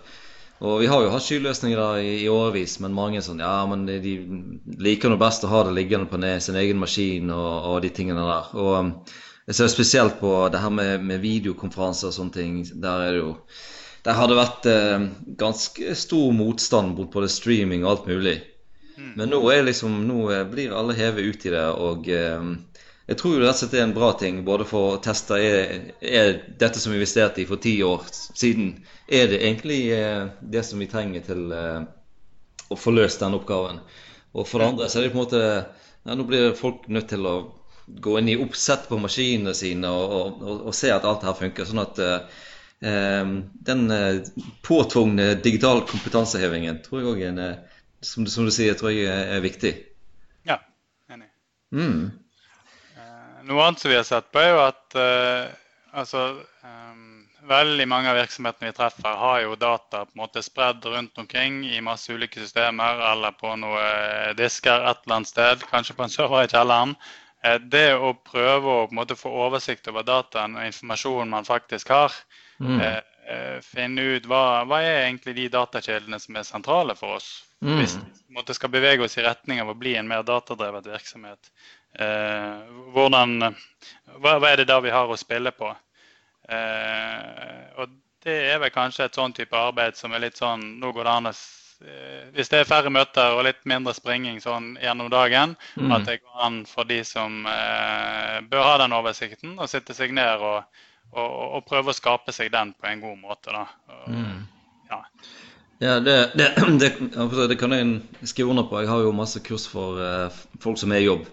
Og 0.62 0.78
vi 0.84 0.88
har 0.92 1.02
jo 1.02 1.10
hatt 1.10 1.26
skyløsninger 1.26 1.80
i, 2.04 2.10
i 2.22 2.30
årevis, 2.30 2.76
men 2.84 2.94
mange 2.94 3.24
sånn 3.26 3.42
Ja, 3.42 3.64
men 3.70 3.88
de, 3.88 3.98
de 4.04 4.14
liker 4.86 5.10
noe 5.10 5.22
best 5.22 5.46
å 5.46 5.50
ha 5.50 5.64
det 5.66 5.74
liggende 5.74 6.10
på 6.10 6.20
ned, 6.22 6.38
sin 6.46 6.60
egen 6.60 6.78
maskin 6.82 7.34
og, 7.34 7.50
og, 7.72 7.78
de 7.82 7.90
tingene 7.90 8.28
der. 8.28 8.52
Og 8.62 8.72
um, 8.78 8.92
jeg 9.50 9.58
ser 9.58 9.72
spesielt 9.74 10.20
på 10.22 10.36
det 10.54 10.62
her 10.62 10.74
med, 10.74 11.02
med 11.08 11.24
videokonferanser 11.24 12.12
og 12.12 12.18
sånne 12.18 12.36
ting. 12.36 12.62
Der 12.84 13.08
er 13.08 13.16
det 13.16 13.24
jo 13.24 13.34
Der 14.06 14.18
har 14.18 14.30
det 14.30 14.38
vært 14.38 14.66
eh, 14.66 15.04
ganske 15.38 15.96
stor 15.98 16.32
motstand 16.34 16.96
mot 16.98 17.10
både 17.14 17.30
streaming 17.30 17.84
og 17.86 17.92
alt 17.92 18.08
mulig. 18.10 18.38
Mm. 18.98 19.12
Men 19.18 19.30
nå, 19.34 19.42
er 19.54 19.66
liksom, 19.66 20.00
nå 20.08 20.24
blir 20.50 20.74
alle 20.74 20.96
hevet 20.98 21.26
ut 21.26 21.46
i 21.46 21.54
det, 21.54 21.68
og 21.86 22.10
eh, 22.10 22.48
jeg 23.12 23.18
tror 23.20 23.34
jo 23.36 23.42
det 23.44 23.76
er 23.76 23.84
en 23.84 23.96
bra 23.96 24.14
ting 24.16 24.38
både 24.48 24.64
for 24.68 24.94
å 24.94 25.00
teste 25.04 25.36
er, 25.36 25.72
er 26.00 26.30
dette 26.60 26.80
som 26.80 26.94
vi 26.94 27.00
investerte 27.02 27.42
i 27.44 27.48
for 27.50 27.60
ti 27.60 27.74
år 27.84 28.06
siden, 28.08 28.78
er 29.08 29.28
det 29.28 29.42
egentlig 29.42 29.80
eh, 29.92 30.30
det 30.40 30.64
som 30.64 30.80
vi 30.80 30.88
trenger 30.88 31.26
til 31.26 31.52
eh, 31.52 31.82
å 32.72 32.78
få 32.80 32.94
løst 32.96 33.20
den 33.20 33.36
oppgaven. 33.36 33.82
Og 34.32 34.48
for 34.48 34.64
det 34.64 34.70
andre 34.72 34.88
så 34.88 35.02
er 35.02 35.10
det 35.10 35.12
på 35.12 35.20
en 35.20 35.26
måte 35.26 35.42
ja, 35.44 36.16
Nå 36.16 36.24
blir 36.24 36.56
folk 36.56 36.88
nødt 36.88 37.10
til 37.12 37.28
å 37.28 37.34
gå 37.92 38.16
inn 38.18 38.32
i 38.32 38.38
oppsett 38.40 38.88
på 38.88 39.02
maskinene 39.02 39.52
sine 39.58 39.92
og, 39.92 40.40
og, 40.40 40.64
og 40.72 40.78
se 40.78 40.94
at 40.96 41.04
alt 41.06 41.28
her 41.28 41.36
funker. 41.36 41.68
Sånn 41.68 41.84
at 41.84 42.00
eh, 42.00 42.48
eh 42.88 43.36
den 43.68 43.84
påtvungne 44.64 45.34
digitale 45.44 45.84
kompetansehevingen 45.92 46.80
tror 46.88 47.02
jeg 47.02 47.12
òg 47.12 47.28
er, 47.28 47.60
som, 48.00 48.24
som, 48.24 48.48
du 48.48 48.56
sier, 48.56 48.80
tror 48.80 48.96
jeg 48.96 49.12
er 49.12 49.44
viktig. 49.44 49.76
Ja, 50.48 50.62
enig. 51.12 51.28
Mm. 51.76 52.21
Noe 53.52 53.66
annet 53.68 53.82
som 53.84 53.92
vi 53.92 53.98
har 54.00 54.08
sett 54.08 54.30
på, 54.32 54.40
er 54.40 54.54
jo 54.54 54.60
at 54.64 54.96
uh, 54.96 55.50
altså, 56.00 56.22
um, 56.64 57.26
veldig 57.50 57.88
mange 57.92 58.12
av 58.12 58.16
virksomhetene 58.22 58.70
vi 58.70 58.78
treffer, 58.78 59.18
har 59.20 59.42
jo 59.44 59.58
data 59.60 60.06
på 60.06 60.16
en 60.16 60.22
måte 60.22 60.44
spredd 60.46 60.86
rundt 60.88 61.20
omkring 61.20 61.66
i 61.68 61.82
masse 61.84 62.14
ulike 62.14 62.40
systemer 62.40 63.02
eller 63.12 63.36
på 63.36 63.52
noen 63.60 64.38
disker 64.40 64.88
et 64.88 65.04
eller 65.04 65.18
annet 65.18 65.34
sted, 65.34 65.66
kanskje 65.74 65.98
på 65.98 66.08
en 66.08 66.16
server 66.16 66.46
i 66.46 66.54
kjelleren. 66.54 66.96
Uh, 67.44 67.58
det 67.76 67.90
å 67.98 68.14
prøve 68.32 68.78
å 68.78 68.90
måte 68.96 69.20
få 69.20 69.34
oversikt 69.50 69.92
over 69.92 70.08
dataen 70.08 70.56
og 70.56 70.72
informasjonen 70.72 71.36
man 71.36 71.50
faktisk 71.50 71.92
har, 71.92 72.16
mm. 72.62 72.80
eh, 72.80 73.60
finne 73.66 74.08
ut 74.16 74.28
hva, 74.30 74.64
hva 74.70 74.80
er 74.86 75.08
egentlig 75.08 75.36
de 75.38 75.50
datakildene 75.58 76.20
som 76.22 76.38
er 76.40 76.48
sentrale 76.48 76.96
for 76.96 77.18
oss. 77.20 77.34
Mm. 77.62 77.78
Hvis 77.82 77.98
vi 78.48 78.56
skal 78.58 78.72
bevege 78.74 79.06
oss 79.06 79.18
i 79.20 79.26
retning 79.26 79.62
av 79.62 79.70
å 79.70 79.78
bli 79.78 79.94
en 79.98 80.08
mer 80.10 80.24
datadrevet 80.26 80.88
virksomhet. 80.90 81.52
Eh, 82.00 82.76
hvordan, 82.96 83.56
hva, 84.20 84.38
hva, 84.38 84.52
er 84.52 84.62
det 84.62 84.70
da 84.70 84.80
vi 84.84 84.94
har 84.94 85.12
å 85.12 85.20
spille 85.20 85.52
på? 85.56 85.72
Eh, 86.52 87.66
og 87.80 87.98
det 88.24 88.38
er 88.54 88.62
vel 88.62 88.74
kanskje 88.74 89.08
et 89.08 89.18
sånn 89.18 89.34
type 89.36 89.58
arbeid 89.58 89.98
som 89.98 90.14
er 90.14 90.24
litt 90.26 90.40
sånn 90.40 90.64
Nå 90.82 90.92
går 90.94 91.08
det 91.08 91.14
an 91.14 91.30
å 91.30 91.32
eh, 91.32 92.24
Hvis 92.36 92.52
det 92.52 92.62
er 92.62 92.70
færre 92.70 92.92
møter 92.94 93.36
og 93.38 93.46
litt 93.48 93.62
mindre 93.70 93.94
springing 93.98 94.42
sånn 94.44 94.76
gjennom 94.82 95.10
dagen, 95.14 95.56
mm. 95.76 95.94
at 95.96 96.08
det 96.10 96.20
går 96.22 96.46
an 96.48 96.62
for 96.70 96.90
de 96.90 97.02
som 97.08 97.46
eh, 97.50 98.40
bør 98.52 98.68
ha 98.68 98.78
den 98.84 98.98
oversikten, 98.98 99.58
å 99.60 99.70
sitte 99.70 99.96
seg 99.98 100.14
ned 100.18 100.44
og, 100.44 100.84
og, 101.12 101.30
og, 101.30 101.64
prøve 101.70 101.94
å 101.94 101.98
skape 101.98 102.36
seg 102.36 102.52
den 102.54 102.76
på 102.78 102.90
en 102.90 103.02
god 103.04 103.22
måte. 103.22 103.56
Og, 103.56 104.06
mm. 104.12 104.44
ja. 104.92 105.02
Ja, 105.82 106.00
det, 106.00 106.18
det, 106.38 106.52
det, 106.82 106.92
det, 107.50 107.58
kan 107.58 107.74
jeg 107.74 108.30
skrive 108.30 108.54
under 108.54 108.68
på. 108.70 108.84
Jeg 108.84 108.92
har 108.92 109.02
jo 109.02 109.14
masse 109.18 109.42
kurs 109.42 109.66
for 109.70 109.98
eh, 109.98 110.42
folk 110.62 110.78
som 110.78 110.94
er 110.94 111.02
i 111.02 111.08
jobb. 111.08 111.26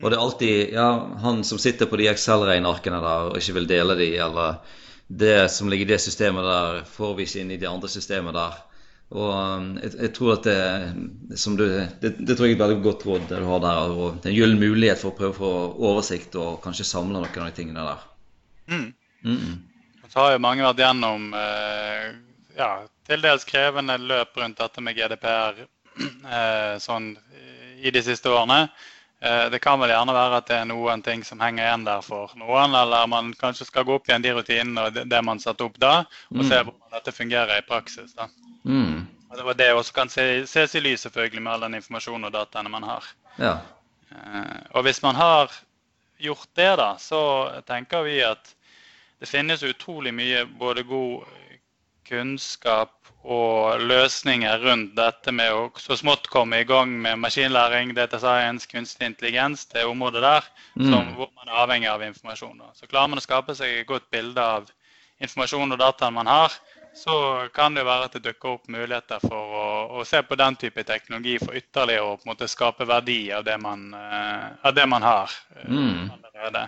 Og 0.00 0.08
det 0.08 0.16
er 0.16 0.22
alltid 0.24 0.74
ja, 0.74 0.88
han 1.20 1.42
som 1.44 1.58
sitter 1.60 1.88
på 1.88 1.98
de 2.00 2.08
Excel-regnearkene 2.08 3.00
der 3.04 3.30
og 3.30 3.36
ikke 3.40 3.58
vil 3.58 3.68
dele 3.68 3.96
de, 3.98 4.08
eller 4.16 4.60
det 5.06 5.50
som 5.52 5.68
ligger 5.68 5.88
i 5.88 5.92
det 5.92 6.00
systemet 6.00 6.46
der, 6.46 6.82
får 6.88 7.14
vi 7.18 7.26
ikke 7.26 7.42
inn 7.42 7.50
i 7.52 7.58
de 7.60 7.68
andre 7.68 7.90
systemene 7.90 8.32
der. 8.36 8.58
Og 9.10 9.30
um, 9.34 9.70
jeg, 9.82 9.90
jeg, 9.98 10.12
tror 10.14 10.36
at 10.36 10.44
det, 10.46 11.38
som 11.42 11.56
du, 11.58 11.64
det, 11.66 12.12
det 12.22 12.36
tror 12.36 12.46
jeg 12.46 12.54
er 12.54 12.60
et 12.60 12.62
veldig 12.62 12.82
godt 12.84 13.06
råd 13.08 13.24
det 13.32 13.40
du 13.42 13.48
har 13.48 13.64
der. 13.64 13.90
Og 13.90 14.20
det 14.20 14.30
er 14.30 14.32
en 14.32 14.38
gyllen 14.38 14.62
mulighet 14.62 15.02
for 15.02 15.10
å 15.10 15.18
prøve 15.18 15.34
å 15.34 15.40
få 15.40 15.50
oversikt 15.90 16.38
og 16.38 16.60
kanskje 16.62 16.86
samle 16.86 17.16
noen 17.18 17.26
av 17.26 17.50
de 17.50 17.56
tingene 17.56 17.88
der. 17.88 18.06
Mm. 18.70 18.86
Mm 19.24 19.36
-mm. 19.36 19.58
Så 20.08 20.20
har 20.20 20.32
jo 20.32 20.38
mange 20.38 20.62
vært 20.62 20.78
gjennom 20.78 21.34
eh, 21.34 22.14
ja, 22.56 22.70
til 23.06 23.20
dels 23.22 23.44
krevende 23.44 23.98
løp 23.98 24.36
rundt 24.36 24.58
dette 24.58 24.80
med 24.80 24.96
GDPR 24.96 25.58
eh, 26.36 26.78
sånn 26.78 27.16
i 27.82 27.90
de 27.90 28.02
siste 28.02 28.30
årene. 28.30 28.68
Eh, 29.20 29.50
det 29.50 29.58
kan 29.58 29.80
vel 29.80 29.92
gjerne 29.92 30.14
være 30.16 30.38
at 30.40 30.46
det 30.48 30.56
er 30.56 30.68
noen 30.70 31.02
ting 31.04 31.22
som 31.26 31.42
henger 31.44 31.66
igjen 31.66 31.82
der 31.84 32.04
for 32.04 32.32
noen, 32.40 32.72
eller 32.76 33.08
man 33.10 33.34
kanskje 33.36 33.66
skal 33.68 33.84
gå 33.84 33.98
opp 33.98 34.08
igjen 34.08 34.24
de 34.24 34.32
rutinene 34.32 34.86
og 34.86 35.00
det 35.12 35.22
man 35.26 35.42
satte 35.42 35.66
opp 35.66 35.76
da, 35.82 36.06
og 36.32 36.40
se 36.40 36.56
mm. 36.56 36.70
hvordan 36.70 36.94
dette 36.94 37.12
fungerer 37.12 37.60
i 37.60 37.66
praksis. 37.68 38.14
da. 38.16 38.30
Mm. 38.64 39.02
Og 39.30 39.36
det 39.36 39.44
var 39.46 39.58
det 39.58 39.72
også 39.74 39.94
kan 39.94 40.08
ses 40.10 40.74
i 40.74 40.80
lys 40.80 41.04
selvfølgelig 41.04 41.42
med 41.44 41.52
all 41.52 41.66
den 41.66 41.76
informasjonen 41.78 42.30
og 42.30 42.32
dataene 42.34 42.72
man 42.72 42.88
har. 42.88 43.10
Ja. 43.36 43.58
Eh, 44.08 44.62
og 44.72 44.88
hvis 44.88 45.02
man 45.04 45.20
har 45.20 45.52
gjort 46.20 46.48
det, 46.56 46.72
da, 46.80 46.94
så 46.98 47.20
tenker 47.68 48.08
vi 48.08 48.22
at 48.24 48.54
det 49.20 49.28
finnes 49.28 49.62
utrolig 49.62 50.14
mye 50.16 50.46
både 50.58 50.82
god 50.88 51.28
kunnskap 52.10 52.96
og 53.20 53.82
løsninger 53.84 54.62
rundt 54.64 54.94
dette 54.96 55.32
med 55.32 55.52
å 55.52 55.66
så 55.80 55.96
smått 55.98 56.30
komme 56.32 56.62
i 56.62 56.66
gang 56.68 56.92
med 57.04 57.20
maskinlæring, 57.20 57.92
data 57.94 58.18
science, 58.20 58.68
kunstig 58.70 59.10
intelligens, 59.10 59.66
det 59.74 59.84
området 59.84 60.22
der 60.24 60.48
mm. 60.74 60.86
som, 60.88 61.14
hvor 61.18 61.28
man 61.36 61.50
er 61.50 61.62
avhengig 61.64 61.90
av 61.92 62.04
informasjon. 62.06 62.62
Så 62.74 62.88
klarer 62.88 63.12
man 63.12 63.20
å 63.20 63.24
skape 63.24 63.56
seg 63.58 63.82
et 63.82 63.88
godt 63.88 64.08
bilde 64.12 64.40
av 64.40 64.70
informasjon 65.20 65.76
og 65.76 65.82
dataen 65.82 66.16
man 66.16 66.30
har, 66.30 66.56
så 66.96 67.46
kan 67.54 67.76
det 67.76 67.84
være 67.86 68.08
at 68.08 68.16
det 68.16 68.24
dukker 68.24 68.56
opp 68.56 68.68
muligheter 68.72 69.20
for 69.22 69.54
å, 69.60 69.66
å 70.00 70.04
se 70.08 70.22
på 70.26 70.36
den 70.40 70.56
type 70.58 70.82
teknologi 70.88 71.36
for 71.38 71.54
ytterligere 71.54 72.16
å 72.16 72.50
skape 72.50 72.88
verdi 72.88 73.20
av 73.36 73.44
det 73.46 73.56
man, 73.62 73.92
uh, 73.94 74.50
av 74.66 74.74
det 74.74 74.86
man 74.90 75.06
har 75.06 75.30
uh, 75.60 75.68
mm. 75.68 76.10
allerede. 76.16 76.66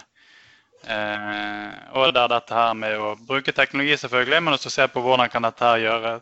Eh, 0.82 1.74
og 1.94 2.14
der 2.14 2.30
dette 2.32 2.54
her 2.54 2.72
med 2.74 2.98
å 2.98 3.12
bruke 3.28 3.54
teknologi, 3.54 3.96
selvfølgelig, 4.00 4.42
men 4.42 4.56
også 4.56 4.70
se 4.72 4.88
på 4.90 5.02
hvordan 5.04 5.30
kan 5.30 5.46
dette 5.46 5.68
her 5.68 5.84
gjøre 5.84 6.16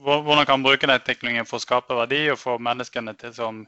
hvordan 0.00 0.46
kan 0.46 0.60
man 0.60 0.62
bruke 0.62 0.86
den 0.86 1.00
teknologien 1.04 1.46
for 1.46 1.60
å 1.60 1.64
skape 1.64 1.96
verdi 1.96 2.22
og 2.32 2.40
få 2.40 2.56
menneskene 2.62 3.14
til 3.20 3.34
som 3.36 3.60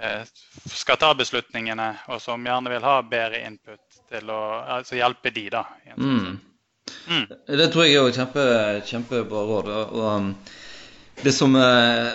eh, 0.00 0.26
skal 0.68 1.00
ta 1.00 1.12
beslutningene, 1.16 1.88
og 2.12 2.20
som 2.22 2.44
gjerne 2.44 2.72
vil 2.74 2.84
ha 2.84 2.98
bedre 3.02 3.40
input 3.46 4.02
til 4.10 4.30
å 4.30 4.42
altså 4.76 4.98
hjelpe 5.00 5.32
de 5.32 5.48
da. 5.56 5.64
Mm. 5.96 6.36
Mm. 7.06 7.26
Det 7.48 7.70
tror 7.72 7.86
jeg 7.86 7.98
er 7.98 8.14
kjempe, 8.14 8.46
kjempebra 8.86 9.42
råd. 9.48 9.72
og 9.72 10.04
um, 10.04 10.30
det 11.22 11.32
som 11.32 11.56
eh, 11.56 12.12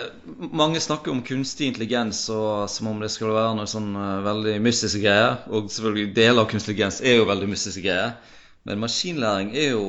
Mange 0.52 0.80
snakker 0.80 1.10
om 1.10 1.22
kunstig 1.22 1.66
intelligens 1.66 2.28
og, 2.30 2.70
som 2.70 2.86
om 2.92 3.00
det 3.02 3.10
skulle 3.10 3.34
være 3.34 3.56
noe 3.58 3.70
sånn 3.70 3.90
eh, 3.98 4.22
veldig 4.26 4.56
mystiske 4.62 5.02
greier. 5.02 5.40
Og 5.50 5.70
selvfølgelig 5.72 6.14
deler 6.16 6.44
av 6.44 6.50
kunstig 6.50 6.76
intelligens 6.76 7.02
er 7.02 7.18
jo 7.18 7.28
veldig 7.30 7.50
mystiske 7.50 7.82
greier. 7.84 8.16
Men 8.68 8.82
maskinlæring 8.82 9.54
er 9.58 9.72
jo 9.74 9.86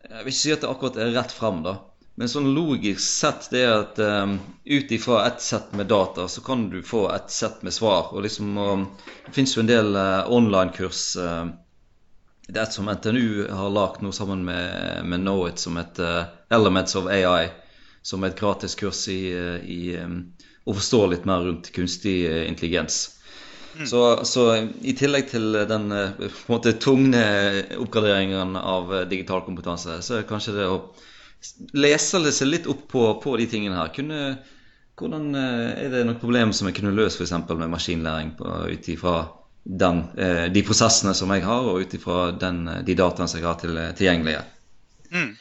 Jeg 0.00 0.24
vil 0.24 0.32
ikke 0.32 0.40
si 0.40 0.52
at 0.54 0.62
det 0.62 0.68
akkurat 0.70 0.96
er 0.96 1.10
rett 1.12 1.32
fram, 1.34 1.58
da. 1.64 1.74
Men 2.16 2.30
sånn 2.30 2.48
logisk 2.56 3.02
sett 3.04 3.50
det 3.52 3.60
er 3.66 3.74
at 3.82 3.98
um, 4.00 4.38
ut 4.64 4.92
ifra 4.96 5.18
ett 5.26 5.42
sett 5.44 5.74
med 5.76 5.90
data, 5.92 6.24
så 6.28 6.40
kan 6.44 6.64
du 6.72 6.80
få 6.82 7.02
et 7.12 7.28
sett 7.30 7.60
med 7.62 7.74
svar. 7.76 8.08
Og 8.14 8.24
liksom 8.24 8.56
um, 8.58 8.86
Det 9.26 9.34
fins 9.36 9.52
jo 9.56 9.60
en 9.60 9.68
del 9.68 9.92
uh, 9.92 10.24
online-kurs. 10.32 11.02
Uh, 11.20 11.52
det 12.48 12.56
er 12.56 12.64
et 12.64 12.74
som 12.78 12.88
NTNU 12.88 13.50
har 13.52 13.74
lagd 13.76 14.00
noe 14.02 14.16
sammen 14.16 14.42
med, 14.48 15.04
med 15.04 15.20
Knowit, 15.20 15.60
som 15.60 15.76
heter 15.78 16.30
Elements 16.50 16.96
of 16.96 17.12
AI 17.12 17.50
som 18.02 18.24
et 18.24 18.38
gratis 18.38 18.74
kurs 18.80 19.06
i, 19.12 19.20
i 19.64 19.80
å 20.64 20.76
forstå 20.76 21.00
litt 21.10 21.26
mer 21.28 21.44
rundt 21.46 21.72
kunstig 21.74 22.22
eh, 22.28 22.44
intelligens. 22.48 23.16
Mm. 23.78 23.86
Så, 23.86 24.00
så, 24.26 24.46
i 24.82 24.94
tillegg 24.98 25.30
til 25.30 25.54
den 25.70 25.90
eh, 25.94 26.14
på 26.18 26.28
en 26.28 26.56
måte 26.56 26.76
tunge 26.82 27.24
oppgraderingen 27.78 28.56
av 28.58 28.94
eh, 28.94 29.06
digital 29.10 29.44
kompetanse, 29.46 30.00
så 30.04 30.18
er 30.18 30.28
kanskje 30.28 30.56
det 30.58 30.68
å 30.68 30.80
lese 31.78 32.20
seg 32.34 32.50
litt 32.50 32.70
opp 32.70 32.86
på, 32.92 33.04
på 33.22 33.36
de 33.40 33.48
tingene 33.50 33.78
her. 33.78 33.92
Kunne, 33.96 34.34
hvordan, 35.00 35.30
er 35.40 35.88
det 35.92 36.04
noe 36.04 36.20
problem 36.20 36.52
som 36.52 36.68
jeg 36.68 36.76
kunne 36.76 36.92
løst 36.92 37.20
f.eks. 37.20 37.32
med 37.48 37.70
maskinlæring 37.72 38.34
ut 38.36 38.90
ifra 38.92 39.14
de 39.64 40.62
prosessene 40.66 41.14
som 41.16 41.32
jeg 41.32 41.46
har, 41.46 41.64
og 41.64 41.80
ut 41.80 41.96
ifra 41.96 42.18
de 42.36 42.96
dataene 42.98 43.28
som 43.30 43.40
jeg 43.40 43.48
har 43.48 43.56
til, 43.62 43.80
tilgjengelige? 43.96 44.44
Mm. 45.14 45.32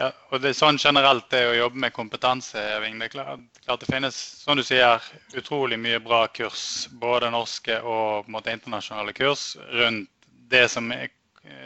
Ja, 0.00 0.08
og 0.32 0.40
det 0.40 0.54
er 0.54 0.56
sånn 0.56 0.78
generelt 0.80 1.26
det 1.28 1.42
å 1.44 1.56
jobbe 1.58 1.82
med 1.82 1.92
kompetanseheving. 1.92 2.96
Det 3.02 3.10
er 3.10 3.12
klart, 3.12 3.42
klart 3.66 3.82
det 3.82 3.90
finnes 3.90 4.16
som 4.40 4.56
du 4.56 4.62
sier, 4.64 5.04
utrolig 5.36 5.76
mye 5.76 6.00
bra 6.00 6.22
kurs, 6.32 6.62
både 7.02 7.28
norske 7.34 7.76
og 7.84 8.30
måte, 8.32 8.54
internasjonale 8.56 9.12
kurs, 9.16 9.52
rundt 9.76 10.08
det 10.50 10.64
som 10.72 10.88
er, 10.94 11.10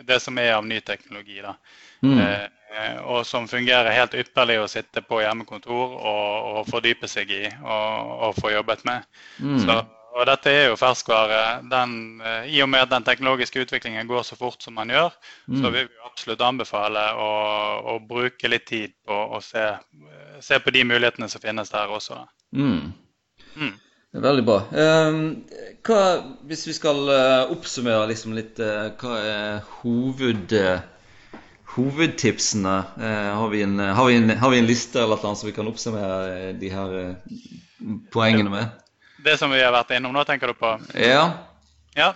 det 0.02 0.18
som 0.20 0.38
er 0.42 0.56
av 0.56 0.66
ny 0.66 0.80
teknologi. 0.82 1.38
Da. 1.44 1.54
Mm. 2.02 2.18
Eh, 2.18 2.96
og 3.06 3.22
som 3.26 3.46
fungerer 3.48 3.94
helt 3.94 4.16
ypperlig 4.18 4.58
å 4.64 4.70
sitte 4.70 5.04
på 5.06 5.22
hjemmekontor 5.22 5.94
og, 5.94 6.48
og 6.58 6.70
fordype 6.72 7.06
seg 7.08 7.30
i 7.30 7.44
og, 7.46 8.14
og 8.26 8.40
få 8.40 8.50
jobbet 8.56 8.82
med. 8.88 9.06
Mm. 9.38 9.60
Så 9.62 9.78
og 10.14 10.26
dette 10.28 10.50
er 10.52 10.68
jo 10.68 10.78
ferskvare. 10.78 11.38
Den, 11.70 11.94
eh, 12.22 12.50
I 12.54 12.60
og 12.62 12.68
med 12.70 12.84
at 12.84 12.92
den 12.92 13.06
teknologiske 13.06 13.64
utviklingen 13.64 14.06
går 14.06 14.22
så 14.22 14.38
fort 14.38 14.62
som 14.62 14.76
man 14.78 14.92
gjør, 14.92 15.14
mm. 15.48 15.56
så 15.60 15.72
vil 15.74 15.88
vi 15.88 16.04
absolutt 16.06 16.44
anbefale 16.46 17.02
å, 17.18 17.30
å 17.94 17.96
bruke 17.98 18.50
litt 18.50 18.68
tid 18.70 18.94
på 19.06 19.14
å 19.34 19.40
se, 19.42 19.64
se, 20.40 20.60
på 20.62 20.74
de 20.74 20.84
mulighetene 20.86 21.28
som 21.30 21.42
finnes 21.42 21.72
der 21.74 21.90
også. 21.90 22.20
Mm. 22.54 22.92
Mm. 23.56 23.72
Veldig 24.24 24.44
bra. 24.46 24.60
Um, 24.70 25.24
hva, 25.82 26.02
hvis 26.46 26.62
vi 26.68 26.76
skal 26.76 27.00
uh, 27.10 27.50
oppsummere 27.50 28.06
liksom 28.12 28.36
litt, 28.38 28.62
hva 28.62 29.16
er 29.18 29.66
hoved, 29.80 30.54
hovedtipsene? 31.74 32.76
Har 33.02 33.50
vi, 33.50 33.64
en, 33.66 33.82
har, 33.82 34.06
vi 34.06 34.20
en, 34.20 34.30
har, 34.30 34.54
vi 34.54 34.62
en, 34.62 34.70
liste 34.70 35.02
eller 35.02 35.18
noe 35.26 35.34
som 35.34 35.50
vi 35.50 35.56
kan 35.58 35.66
oppsummere 35.66 36.54
de 36.62 36.70
her 36.70 36.96
poengene 38.14 38.54
med? 38.54 38.80
Det 39.24 39.38
som 39.40 39.52
vi 39.52 39.62
har 39.62 39.72
vært 39.72 39.94
innom 39.96 40.12
nå, 40.12 40.24
tenker 40.28 40.52
du 40.52 40.56
på? 40.58 40.74
Ja. 41.00 41.24
Ja, 41.96 42.10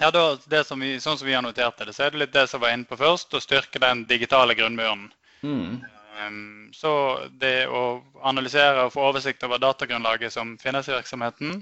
ja 0.00 0.10
da, 0.10 0.24
det 0.50 0.64
som 0.66 0.80
vi, 0.80 0.96
Sånn 1.00 1.18
som 1.20 1.28
vi 1.28 1.36
har 1.36 1.44
notert 1.44 1.78
det, 1.78 1.92
så 1.94 2.08
er 2.08 2.14
det 2.14 2.24
litt 2.24 2.34
det 2.34 2.48
som 2.50 2.62
var 2.64 2.74
inne 2.74 2.88
på 2.88 2.98
først, 2.98 3.34
å 3.34 3.42
styrke 3.42 3.78
den 3.82 4.02
digitale 4.10 4.56
grunnmuren. 4.58 5.08
Mm. 5.46 5.78
Um, 6.18 6.70
så 6.74 6.92
det 7.38 7.68
å 7.70 8.00
analysere 8.26 8.88
og 8.88 8.94
få 8.96 9.04
oversikt 9.12 9.46
over 9.46 9.62
datagrunnlaget 9.62 10.34
som 10.34 10.56
finnes 10.58 10.90
i 10.90 10.96
virksomheten. 10.96 11.60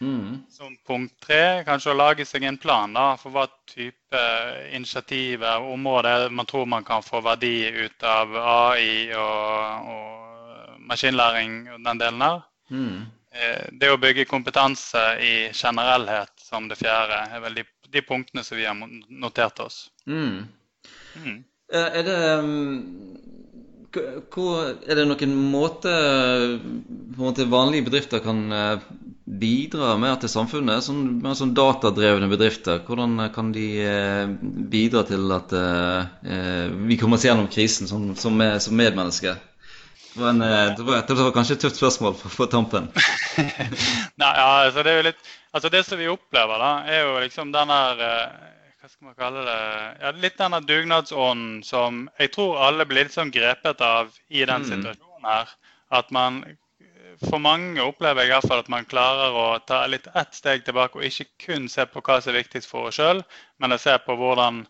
Mm. 0.00 0.42
Som 0.48 0.78
punkt 0.88 1.18
tre, 1.20 1.60
kanskje 1.68 1.92
å 1.92 1.98
lage 2.00 2.24
seg 2.24 2.48
en 2.48 2.56
plan 2.56 2.96
da, 2.96 3.12
for 3.20 3.36
hva 3.36 3.44
type 3.68 4.24
initiativer 4.72 5.60
og 5.60 5.74
områder 5.74 6.30
man 6.32 6.48
tror 6.48 6.64
man 6.72 6.88
kan 6.88 7.04
få 7.04 7.20
verdi 7.20 7.68
ut 7.84 8.08
av 8.08 8.32
AI 8.32 9.12
og, 9.12 9.90
og 9.92 10.86
maskinlæring 10.88 11.66
og 11.74 11.82
den 11.84 12.00
delen 12.00 12.24
der. 12.24 12.46
Mm. 12.72 13.00
Eh, 13.30 13.68
det 13.72 13.92
å 13.92 13.98
bygge 14.00 14.26
kompetanse 14.26 15.02
i 15.22 15.34
generellhet 15.54 16.32
som 16.42 16.66
det 16.68 16.80
fjerde, 16.80 17.20
er 17.30 17.44
vel 17.44 17.60
de, 17.60 17.66
de 17.94 18.02
punktene 18.02 18.42
som 18.46 18.58
vi 18.58 18.66
har 18.66 18.74
notert 18.74 19.62
oss. 19.62 19.84
Mm. 20.06 20.48
Mm. 21.20 21.38
Er 21.70 22.02
det 22.02 22.18
hvor, 23.90 24.68
er 24.86 24.98
det 24.98 25.04
noen 25.08 25.32
måte, 25.50 25.92
måte 27.18 27.46
vanlige 27.50 27.88
bedrifter 27.88 28.22
kan 28.22 28.42
eh, 28.54 28.84
bidra 29.40 29.96
mer 29.98 30.18
til 30.22 30.30
samfunnet? 30.30 30.84
Sånn, 30.86 31.02
mer 31.22 31.34
sånn 31.38 31.54
datadrevne 31.58 32.30
bedrifter. 32.30 32.82
Hvordan 32.86 33.30
kan 33.34 33.50
de 33.54 33.66
bidra 34.70 35.02
til 35.08 35.34
at 35.34 35.54
eh, 35.58 36.70
vi 36.86 36.98
kommer 36.98 37.18
oss 37.18 37.26
gjennom 37.26 37.50
krisen 37.50 37.90
som, 37.90 38.12
som, 38.18 38.38
som 38.62 38.78
medmennesker? 38.78 39.38
Det 40.14 40.20
var, 40.20 40.30
en, 40.30 40.42
eh, 40.42 40.76
det, 40.76 40.82
var, 40.82 41.02
det 41.06 41.14
var, 41.14 41.30
kanskje 41.34 41.54
et 41.54 41.64
tøft 41.64 41.78
spørsmål 41.78 42.14
på, 42.18 42.30
på 42.34 42.46
tampen. 42.50 42.88
Nei, 44.20 44.30
ja, 44.34 44.46
altså 44.64 44.82
det, 44.82 44.92
er 44.92 44.96
jo 44.96 45.04
litt, 45.06 45.28
altså 45.54 45.70
det 45.70 45.82
som 45.86 46.00
vi 46.00 46.08
opplever, 46.10 46.62
da, 46.62 46.70
er 46.90 47.04
jo 47.04 47.20
liksom 47.22 47.52
den 47.54 47.70
der 47.70 48.02
eh, 48.06 48.48
Hva 48.80 48.88
skal 48.88 49.10
man 49.10 49.18
kalle 49.18 49.44
det? 49.46 49.60
Ja, 50.00 50.10
litt 50.24 50.40
den 50.40 50.56
dugnadsånden 50.66 51.60
som 51.68 52.08
jeg 52.18 52.32
tror 52.34 52.58
alle 52.64 52.88
blir 52.88 53.04
litt 53.04 53.14
sånn 53.14 53.30
grepet 53.30 53.84
av 53.84 54.10
i 54.28 54.42
den 54.42 54.64
mm. 54.64 54.70
situasjonen 54.72 55.30
her. 55.30 55.54
At 56.00 56.10
man 56.14 56.42
For 57.20 57.42
mange 57.42 57.84
opplever 57.84 58.24
jeg 58.24 58.30
i 58.30 58.32
hvert 58.32 58.48
fall 58.48 58.62
at 58.62 58.70
man 58.72 58.88
klarer 58.88 59.34
å 59.36 59.46
ta 59.68 59.82
litt 59.90 60.06
ett 60.16 60.34
steg 60.34 60.64
tilbake 60.64 60.96
og 60.96 61.04
ikke 61.04 61.26
kun 61.44 61.68
se 61.68 61.84
på 61.84 62.00
hva 62.00 62.16
som 62.22 62.32
er 62.32 62.40
viktigst 62.40 62.70
for 62.70 62.88
oss 62.88 62.96
sjøl, 62.96 63.20
men 63.60 63.76
å 63.76 63.78
se 63.78 63.92
på 64.06 64.16
hvordan 64.16 64.62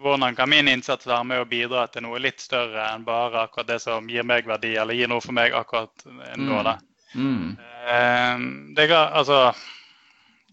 hvordan 0.00 0.36
kan 0.36 0.48
min 0.50 0.68
innsats 0.68 1.06
være 1.06 1.24
med 1.26 1.42
å 1.42 1.48
bidra 1.48 1.86
til 1.90 2.04
noe 2.06 2.20
litt 2.22 2.40
større 2.40 2.86
enn 2.94 3.02
bare 3.04 3.42
akkurat 3.44 3.68
det 3.68 3.80
som 3.82 4.08
gir 4.08 4.24
meg 4.24 4.46
verdi, 4.48 4.76
eller 4.78 4.96
gir 4.96 5.10
noe 5.10 5.20
for 5.20 5.36
meg 5.36 5.52
akkurat 5.56 6.06
nå? 6.38 6.62
da. 6.64 6.78
Mm. 6.78 6.90
Mm. 7.14 7.58
Eh, 7.86 8.74
det, 8.74 8.96
altså, 8.96 9.54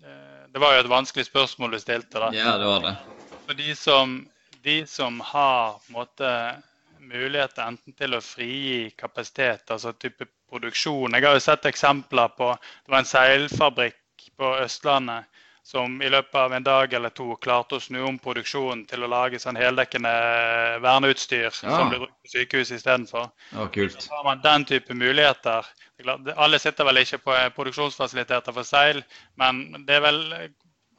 eh, 0.03 0.48
det 0.53 0.60
var 0.60 0.74
jo 0.74 0.79
et 0.79 0.89
vanskelig 0.89 1.25
spørsmål 1.25 1.72
du 1.72 1.79
stilte. 1.79 2.20
da. 2.20 2.32
Ja, 2.34 2.58
det 2.58 2.65
var 2.65 2.82
det. 2.82 2.96
For 3.46 3.53
de 3.53 3.75
som, 3.75 4.27
de 4.63 4.86
som 4.88 5.20
har 5.20 5.77
på 5.77 5.88
en 5.88 6.00
måte 6.00 6.32
mulighet 7.00 7.58
enten 7.63 7.94
til 7.96 8.17
å 8.17 8.24
frigi 8.24 8.89
kapasitet, 8.98 9.70
altså 9.72 9.94
type 9.94 10.27
produksjon. 10.50 11.13
Jeg 11.13 11.27
har 11.27 11.38
jo 11.38 11.44
sett 11.44 11.65
eksempler 11.65 12.34
på 12.36 12.50
Det 12.58 12.91
var 12.91 13.03
en 13.03 13.10
seilfabrikk 13.10 14.29
på 14.38 14.53
Østlandet 14.63 15.27
som 15.68 16.02
i 16.02 16.10
løpet 16.10 16.36
av 16.36 16.54
en 16.54 16.64
dag 16.64 16.94
eller 16.94 17.12
to 17.12 17.34
klarte 17.44 17.76
å 17.76 17.82
snu 17.84 17.98
om 18.08 18.16
produksjonen 18.24 18.86
til 18.88 19.04
å 19.04 19.10
lage 19.12 19.40
sånn 19.44 19.58
heldekkende 19.60 20.14
verneutstyr 20.80 21.50
ja. 21.50 21.52
som 21.60 21.90
blir 21.92 22.06
brukt 22.06 22.16
på 22.24 22.32
sykehus 22.32 22.72
istedenfor. 22.78 23.26
Ja, 23.52 23.66
kult. 23.76 23.98
Så 24.00 24.14
har 24.16 24.24
man 24.24 24.40
den 24.46 24.64
type 24.70 24.96
muligheter. 24.96 25.68
Alle 26.38 26.62
sitter 26.64 26.88
vel 26.88 27.02
ikke 27.02 27.20
på 27.26 27.36
produksjonsfasiliteter 27.58 28.56
for 28.56 28.70
seil, 28.70 29.04
men 29.36 29.84
det 29.90 30.00
vel, 30.08 30.24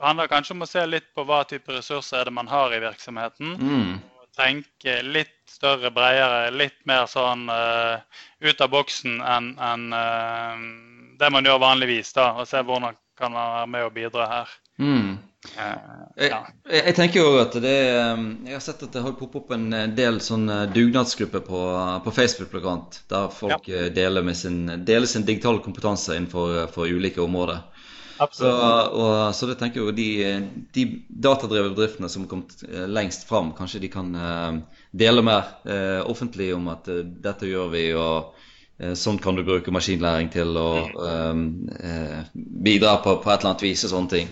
handler 0.05 0.29
kanskje 0.35 0.59
om 0.59 0.69
å 0.69 0.71
se 0.75 0.85
litt 0.85 1.09
på 1.17 1.25
hva 1.25 1.41
type 1.49 1.73
ressurser 1.73 2.21
er 2.21 2.29
det 2.29 2.37
man 2.37 2.53
har 2.53 2.77
i 2.77 2.85
virksomheten. 2.85 3.57
Mm. 3.57 3.99
Og 4.21 4.29
tenke 4.37 5.01
litt 5.01 5.37
større, 5.49 5.89
bredere, 5.89 6.53
litt 6.53 6.77
mer 6.85 7.09
sånn 7.09 7.49
uh, 7.49 7.97
ut 8.45 8.61
av 8.61 8.77
boksen 8.77 9.17
enn 9.25 9.55
en, 9.73 9.91
uh, 9.97 11.17
det 11.17 11.33
man 11.33 11.49
gjør 11.49 11.65
vanligvis. 11.65 12.13
da, 12.21 12.35
Og 12.37 12.53
se 12.53 12.61
hvordan 12.61 13.01
kan 13.19 13.35
være 13.35 13.67
med 13.71 13.89
og 13.89 13.95
bidra 13.95 14.29
her. 14.31 14.53
Mm. 14.79 15.19
Uh, 15.49 16.19
ja. 16.19 16.39
jeg, 16.67 16.83
jeg, 16.83 16.95
tenker 16.97 17.23
jo 17.23 17.37
at 17.39 17.55
det 17.63 17.75
um, 17.95 18.25
Jeg 18.47 18.57
har 18.57 18.63
sett 18.63 18.81
at 18.83 18.95
det 18.95 19.05
har 19.05 19.15
poppet 19.17 19.39
opp 19.39 19.53
en 19.55 19.69
del 19.95 20.19
sånn 20.23 20.51
dugnadsgrupper 20.75 21.45
på, 21.47 21.61
på 22.05 22.15
Facebook 22.15 22.51
blant 22.57 22.99
der 23.11 23.31
folk 23.33 23.69
ja. 23.71 23.87
deler, 23.95 24.27
sin, 24.35 24.65
deler, 24.87 25.07
sin, 25.07 25.27
digitale 25.29 25.63
kompetanse 25.65 26.17
innenfor 26.17 26.91
ulike 26.91 27.23
områder. 27.23 27.63
Så, 28.35 28.51
og, 28.51 29.31
så 29.35 29.47
det 29.47 29.61
tenker 29.61 29.79
jeg 29.79 29.87
jo 29.87 29.95
de, 29.95 30.63
de 30.75 30.85
datadrevne 31.07 31.71
bedriftene 31.71 32.11
som 32.11 32.25
har 32.25 32.33
kommet 32.33 32.65
lengst 32.91 33.29
fram, 33.29 33.53
kanskje 33.55 33.85
de 33.85 33.93
kan 33.93 34.11
dele 34.91 35.23
mer 35.23 35.53
offentlig 36.03 36.49
om 36.57 36.67
at 36.75 36.91
dette 37.23 37.47
gjør 37.47 37.71
vi. 37.77 37.85
og 37.95 38.35
Eh, 38.35 38.48
sånn 38.79 39.19
kan 39.19 39.35
du 39.35 39.43
bruke 39.47 39.73
maskinlæring 39.75 40.29
til 40.31 40.55
å 40.59 40.69
um, 40.95 41.47
eh, 41.83 42.21
bidra 42.35 42.99
på, 43.03 43.17
på, 43.23 43.31
et 43.31 43.41
eller 43.41 43.53
annet 43.53 43.65
vis 43.67 43.83
og 43.89 43.95
sånne 43.95 44.13
ting. 44.13 44.29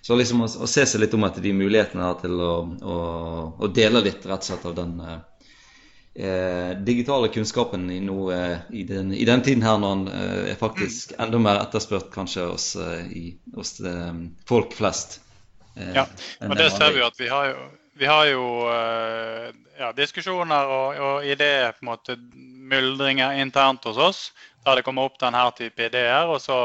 Så 0.00 0.16
liksom 0.16 0.44
å, 0.44 0.46
å 0.46 0.68
se 0.70 0.84
seg 0.86 1.02
litt 1.02 1.16
om 1.16 1.26
etter 1.26 1.42
de 1.44 1.52
mulighetene 1.56 2.06
her 2.06 2.20
til 2.22 2.38
å, 2.38 2.52
å, 2.86 2.98
å, 3.58 3.70
dele 3.74 4.04
litt 4.06 4.22
rett 4.30 4.46
og 4.46 4.46
slett 4.46 4.68
av 4.70 4.76
den 4.78 4.94
eh, 5.02 5.18
eh 6.26 6.70
digitale 6.86 7.32
kunnskapen 7.34 7.88
i, 7.90 7.98
noe, 8.04 8.38
i, 8.70 8.84
den, 8.86 9.10
i, 9.14 9.26
den, 9.26 9.42
tiden 9.46 9.66
her 9.66 9.82
når 9.82 9.96
den 9.96 10.14
eh, 10.14 10.52
er 10.52 10.60
faktisk 10.60 11.16
enda 11.18 11.42
mer 11.42 11.58
etterspurt 11.64 12.14
kanskje 12.14 12.46
hos, 12.46 12.70
i, 13.10 13.34
hos 13.56 13.74
folk 14.48 14.78
flest. 14.78 15.18
Ja, 15.94 16.06
og 16.46 16.56
det 16.58 16.70
ser 16.74 16.94
vi 16.94 17.02
jo 17.02 17.08
at 17.08 17.20
vi 17.20 17.28
har 17.30 17.50
jo, 17.52 17.66
vi 18.00 18.08
har 18.08 18.28
jo 18.30 18.44
ja, 19.80 19.90
diskusjoner 19.96 20.70
og, 20.76 21.00
og 21.00 21.26
ideer 21.28 21.74
på 21.76 21.84
en 21.84 21.90
måte 21.90 22.16
myldringer 22.70 23.40
internt 23.42 23.84
hos 23.88 23.98
oss 23.98 24.22
der 24.64 24.76
det 24.76 24.84
kommer 24.84 25.08
opp 25.08 25.18
denne 25.20 25.42
type 25.56 25.86
ideer. 25.86 26.28
Og 26.28 26.40
så, 26.40 26.56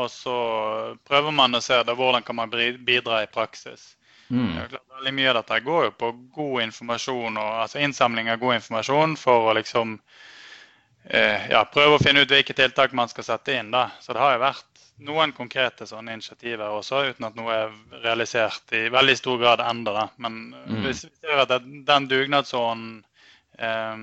og 0.00 0.10
så 0.10 0.36
prøver 1.06 1.34
man 1.34 1.54
å 1.54 1.62
se 1.62 1.80
det, 1.86 1.94
hvordan 1.98 2.26
kan 2.26 2.38
man 2.40 2.52
bidra 2.52 3.22
i 3.22 3.30
praksis. 3.30 3.94
Mm. 4.28 4.56
Veldig 4.96 5.14
Mye 5.14 5.30
av 5.30 5.40
dette 5.42 5.60
går 5.66 5.88
jo 5.88 5.96
på 6.00 6.12
god 6.34 6.62
informasjon, 6.64 7.36
og, 7.36 7.50
altså 7.64 7.82
innsamling 7.84 8.30
av 8.32 8.40
god 8.42 8.58
informasjon 8.58 9.18
for 9.20 9.50
å 9.50 9.56
liksom 9.58 9.98
eh, 11.04 11.50
ja, 11.52 11.64
prøve 11.70 11.98
å 11.98 12.02
finne 12.02 12.24
ut 12.24 12.32
hvilke 12.32 12.56
tiltak 12.56 12.96
man 12.96 13.12
skal 13.12 13.28
sette 13.28 13.58
inn. 13.58 13.70
Da. 13.74 13.90
Så 14.00 14.16
det 14.16 14.24
har 14.24 14.34
jo 14.34 14.46
vært 14.46 14.70
noen 15.02 15.32
konkrete 15.34 15.86
sånne 15.88 16.14
initiativer 16.14 16.70
også, 16.70 17.04
uten 17.10 17.26
at 17.26 17.38
noe 17.38 17.54
er 17.54 18.02
realisert 18.04 18.74
i 18.76 18.86
veldig 18.94 19.16
stor 19.18 19.40
grad 19.40 19.62
ennå. 19.64 19.94
Men 20.22 20.52
mm. 20.54 20.82
vi 20.86 20.94
ser 20.98 21.42
at 21.42 21.54
den 21.64 22.10
dugnadsånden 22.10 23.00
eh, 23.58 23.96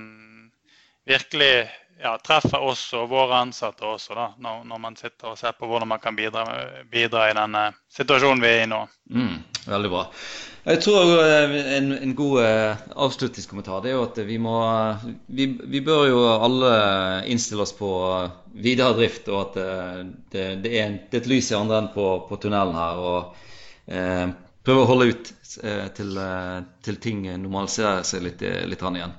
virkelig 1.08 1.54
ja, 2.02 2.16
treffer 2.18 2.62
oss 2.62 2.84
og 2.98 3.10
våre 3.12 3.40
ansatte 3.44 3.86
også, 3.86 4.14
da, 4.18 4.26
når, 4.42 4.64
når, 4.68 4.82
man 4.82 4.98
sitter 4.98 5.32
og 5.32 5.38
ser 5.38 5.54
på 5.56 5.68
hvordan 5.70 5.90
man 5.92 6.02
kan 6.02 6.16
bidra, 6.18 6.44
bidra 6.90 7.28
i 7.30 7.36
denne 7.38 7.68
situasjonen 7.92 8.42
vi 8.42 8.50
er 8.50 8.64
i 8.64 8.70
nå. 8.70 8.82
Mm, 9.12 9.36
veldig 9.66 9.90
bra. 9.92 10.06
Jeg 10.62 10.78
tror 10.84 11.12
eh, 11.24 11.54
en, 11.76 11.90
en 11.96 12.14
god 12.18 12.36
uh, 12.44 12.82
avslutningskommentar 13.06 13.82
det 13.82 13.90
er 13.90 13.96
jo 13.96 14.04
at 14.06 14.20
vi 14.28 14.36
må 14.38 14.54
vi, 15.26 15.48
vi, 15.58 15.80
bør 15.82 16.04
jo 16.06 16.20
alle 16.36 16.74
innstille 17.30 17.66
oss 17.66 17.74
på 17.74 17.90
videre 18.54 18.94
drift, 18.98 19.26
og 19.32 19.40
at 19.40 19.58
det, 19.58 19.66
det, 20.30 20.44
er, 20.44 20.60
det, 20.62 20.76
er, 20.78 20.94
et 21.22 21.30
lys 21.30 21.50
i 21.50 21.58
andre 21.58 21.82
enden 21.82 21.94
på, 21.96 22.06
på 22.28 22.38
tunnelen 22.42 22.78
her. 22.78 23.02
og 23.02 23.90
eh, 23.90 24.26
Prøve 24.62 24.84
å 24.84 24.90
holde 24.92 25.08
ut 25.10 25.30
til, 25.42 26.18
til, 26.86 26.98
ting 27.02 27.24
normaliserer 27.26 28.04
seg 28.06 28.22
litt, 28.22 28.44
litt 28.70 28.84
igjen 28.86 29.16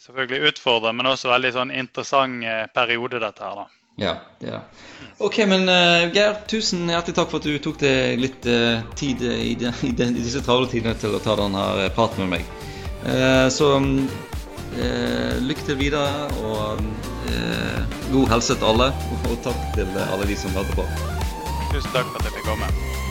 selvfølgelig 0.00 0.50
utfordrende, 0.50 0.96
men 0.98 1.10
også 1.12 1.30
veldig 1.30 1.52
sånn 1.54 1.72
interessant 1.74 2.44
eh, 2.44 2.64
periode, 2.74 3.20
dette 3.22 3.44
her. 3.44 3.62
da. 3.62 3.66
Ja, 3.96 4.18
det 4.40 4.52
er 4.52 4.60
Ok, 5.24 5.38
men 5.48 5.64
uh, 5.70 6.12
Geir, 6.12 6.34
tusen 6.50 6.90
hjertelig 6.92 7.16
takk 7.16 7.30
for 7.32 7.40
at 7.40 7.48
du 7.48 7.56
tok 7.64 7.78
deg 7.80 8.20
litt 8.20 8.44
uh, 8.44 8.84
tid 8.98 9.22
i, 9.24 9.54
de, 9.56 9.72
i, 9.88 9.92
de, 9.96 10.10
i 10.12 10.20
disse 10.20 10.42
travle 10.44 10.68
tidene 10.68 10.92
til 11.00 11.16
å 11.16 11.22
ta 11.24 11.38
denne 11.40 11.88
praten 11.96 12.26
med 12.26 12.36
meg. 12.36 12.54
Uh, 13.06 13.48
så 13.52 13.72
lykke 14.76 15.62
til 15.64 15.78
videre, 15.80 16.26
og 16.44 16.82
god 18.12 18.34
helse 18.34 18.58
til 18.60 18.68
alle. 18.74 18.90
Og 19.30 19.40
takk 19.46 19.64
til 19.78 19.96
alle 20.04 20.28
de 20.28 20.36
som 20.36 20.52
hørte 20.58 20.76
på. 20.76 20.84
Tusen 21.72 21.96
takk 21.96 22.12
for 22.12 22.20
at 22.20 22.28
jeg 22.28 22.36
fikk 22.36 22.50
komme. 22.52 23.05